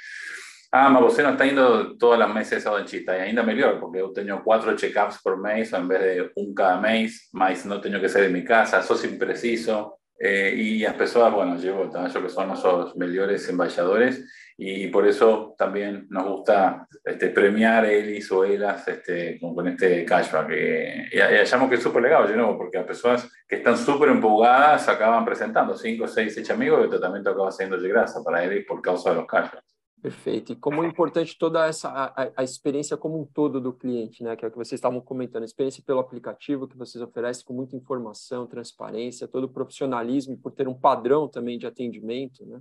Ah, 0.70 0.90
mas 0.90 1.02
você 1.02 1.24
não 1.24 1.32
está 1.32 1.48
indo 1.48 1.98
todas 1.98 2.20
as 2.20 2.34
meses 2.34 2.68
ao 2.68 2.78
dentista, 2.78 3.16
e 3.16 3.22
ainda 3.22 3.42
melhor, 3.42 3.80
porque 3.80 4.00
eu 4.00 4.12
tenho 4.12 4.44
quatro 4.44 4.76
check-ups 4.76 5.22
por 5.24 5.42
mês, 5.42 5.72
em 5.72 5.88
vez 5.88 6.26
de 6.26 6.32
um 6.38 6.54
cada 6.54 6.82
mês, 6.82 7.30
mas 7.34 7.64
não 7.64 7.80
tenho 7.80 8.02
que 8.02 8.10
sair 8.10 8.28
de 8.28 8.34
minha 8.34 8.44
casa, 8.44 8.82
sou 8.82 8.98
sem 8.98 9.18
preciso. 9.18 9.94
Eh, 10.20 10.54
y 10.58 10.80
las 10.80 10.96
personas, 10.96 11.34
bueno, 11.34 11.58
llevo, 11.58 11.90
yo 11.92 12.22
que 12.22 12.30
son 12.30 12.48
nuestros 12.48 12.96
mejores 12.96 13.50
embajadores 13.50 14.26
y 14.58 14.88
por 14.88 15.06
eso 15.06 15.54
también 15.58 16.08
nos 16.10 16.26
gusta 16.28 16.88
este, 17.04 17.30
premiar 17.30 17.86
él 17.86 18.24
o 18.32 18.44
ellas 18.46 18.88
este, 18.88 19.38
con, 19.40 19.68
este 19.68 20.06
cashback. 20.06 20.50
Eh, 20.52 21.10
y, 21.12 21.18
y 21.18 21.70
que 21.70 21.76
es 21.76 21.84
súper 21.84 22.04
legal, 22.04 22.38
¿no? 22.38 22.58
porque 22.58 22.78
las 22.78 22.88
personas 22.88 23.30
que 23.48 23.58
están 23.58 23.78
súper 23.78 24.10
empujadas 24.10 24.88
acaban 24.88 25.26
presentando 25.26 25.76
5, 25.76 26.08
6, 26.08 26.34
7 26.34 26.54
amigos 26.54 26.80
y 26.80 26.84
el 26.84 26.90
tratamiento 26.90 27.32
acaba 27.32 27.52
siendo 27.52 27.78
de 27.78 27.90
grasa 27.90 28.24
para 28.24 28.44
ellos 28.44 28.64
por 28.68 28.82
causa 28.82 29.10
de 29.10 29.18
los 29.18 29.28
cashbacks. 29.28 29.76
Perfeito. 30.06 30.54
E 30.54 30.56
como 30.56 30.84
é 30.84 30.88
importante 30.88 31.36
toda 31.36 31.66
essa 31.66 31.90
a, 31.90 32.32
a, 32.38 32.44
experiência 32.44 32.96
como 32.96 33.20
um 33.20 33.26
todo 33.26 33.60
do 33.60 33.74
cliente, 33.74 34.24
né? 34.24 34.36
Que 34.36 34.46
é 34.46 34.48
o 34.48 34.52
que 34.52 34.58
vocês 34.58 34.78
estavam 34.78 35.02
comentando, 35.02 35.42
a 35.42 35.46
experiência 35.48 35.82
pelo 35.84 36.00
aplicativo 36.00 36.68
que 36.68 36.78
vocês 36.78 37.02
oferecem 37.02 37.44
com 37.44 37.54
muita 37.54 37.76
informação, 37.76 38.46
transparência, 38.46 39.28
todo 39.28 39.46
o 39.46 39.50
profissionalismo 39.50 40.36
e 40.36 40.38
por 40.38 40.52
ter 40.52 40.68
um 40.68 40.76
padrão 40.76 41.28
também 41.28 41.58
de 41.58 41.66
atendimento, 41.66 42.46
né? 42.46 42.60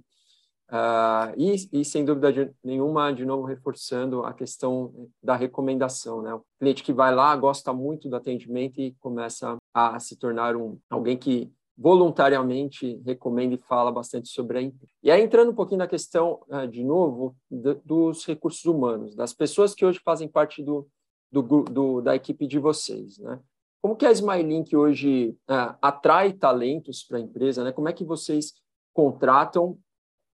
Uh, 0.71 1.35
e, 1.37 1.81
e, 1.81 1.85
sem 1.85 2.05
dúvida 2.05 2.33
de, 2.33 2.51
nenhuma, 2.65 3.13
de 3.13 3.25
novo 3.25 3.45
reforçando 3.45 4.25
a 4.25 4.33
questão 4.33 5.11
da 5.23 5.37
recomendação, 5.37 6.23
né? 6.23 6.35
O 6.35 6.43
cliente 6.59 6.83
que 6.83 6.93
vai 6.93 7.15
lá 7.15 7.37
gosta 7.37 7.73
muito 7.73 8.09
do 8.09 8.17
atendimento 8.17 8.81
e 8.81 8.95
começa 8.99 9.57
a 9.75 9.99
se 10.01 10.17
tornar 10.17 10.57
um 10.57 10.79
alguém 10.89 11.17
que 11.19 11.53
voluntariamente 11.77 13.01
recomenda 13.05 13.55
e 13.55 13.59
fala 13.69 13.93
bastante 13.93 14.29
sobre 14.29 14.59
a 14.59 14.63
empresa. 14.63 14.93
E 15.03 15.11
aí, 15.11 15.23
entrando 15.23 15.51
um 15.51 15.55
pouquinho 15.55 15.79
na 15.79 15.89
questão, 15.89 16.41
uh, 16.49 16.67
de 16.67 16.83
novo, 16.83 17.37
do, 17.51 17.75
dos 17.85 18.25
recursos 18.25 18.65
humanos, 18.65 19.15
das 19.15 19.35
pessoas 19.35 19.75
que 19.75 19.85
hoje 19.85 20.01
fazem 20.03 20.29
parte 20.29 20.63
do, 20.63 20.89
do, 21.31 21.43
do 21.43 22.01
da 22.01 22.17
equipe 22.17 22.47
de 22.47 22.59
vocês, 22.59 23.19
né? 23.19 23.39
Como 23.83 23.97
que 23.97 24.07
a 24.07 24.13
SmileLink 24.13 24.75
hoje 24.75 25.37
uh, 25.51 25.77
atrai 25.83 26.33
talentos 26.33 27.05
para 27.05 27.19
a 27.19 27.21
empresa, 27.21 27.63
né? 27.63 27.71
Como 27.71 27.87
é 27.87 27.93
que 27.93 28.03
vocês 28.03 28.55
contratam? 28.95 29.79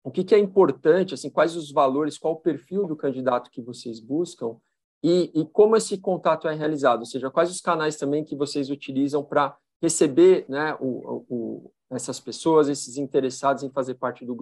O 0.03 0.11
que, 0.11 0.25
que 0.25 0.35
é 0.35 0.39
importante, 0.39 1.15
assim, 1.15 1.29
quais 1.29 1.57
os 1.57 1.71
valores, 1.71 2.19
qual 2.19 2.35
o 2.35 2.41
perfil 2.41 2.87
do 2.87 2.97
candidato 2.97 3.51
que 3.51 3.61
vocês 3.61 4.01
buscam 4.01 4.57
e, 5.03 5.31
e 5.35 5.45
como 5.47 5.77
esse 5.77 5.99
contato 5.99 6.49
é 6.49 6.55
realizado? 6.55 7.01
Ou 7.01 7.07
seja, 7.07 7.31
quais 7.31 7.51
os 7.51 7.61
canais 7.61 7.97
também 7.97 8.25
que 8.25 8.37
vocês 8.37 8.71
utilizam 8.71 9.23
para 9.23 9.57
receber 9.81 10.45
né, 10.49 10.77
o, 10.81 11.25
o, 11.29 11.73
essas 11.91 12.21
pessoas, 12.21 12.69
esses 12.69 12.97
interessados 12.97 13.63
em 13.63 13.71
fazer 13.71 13.95
parte 13.95 14.25
do 14.25 14.35
grupo 14.35 14.39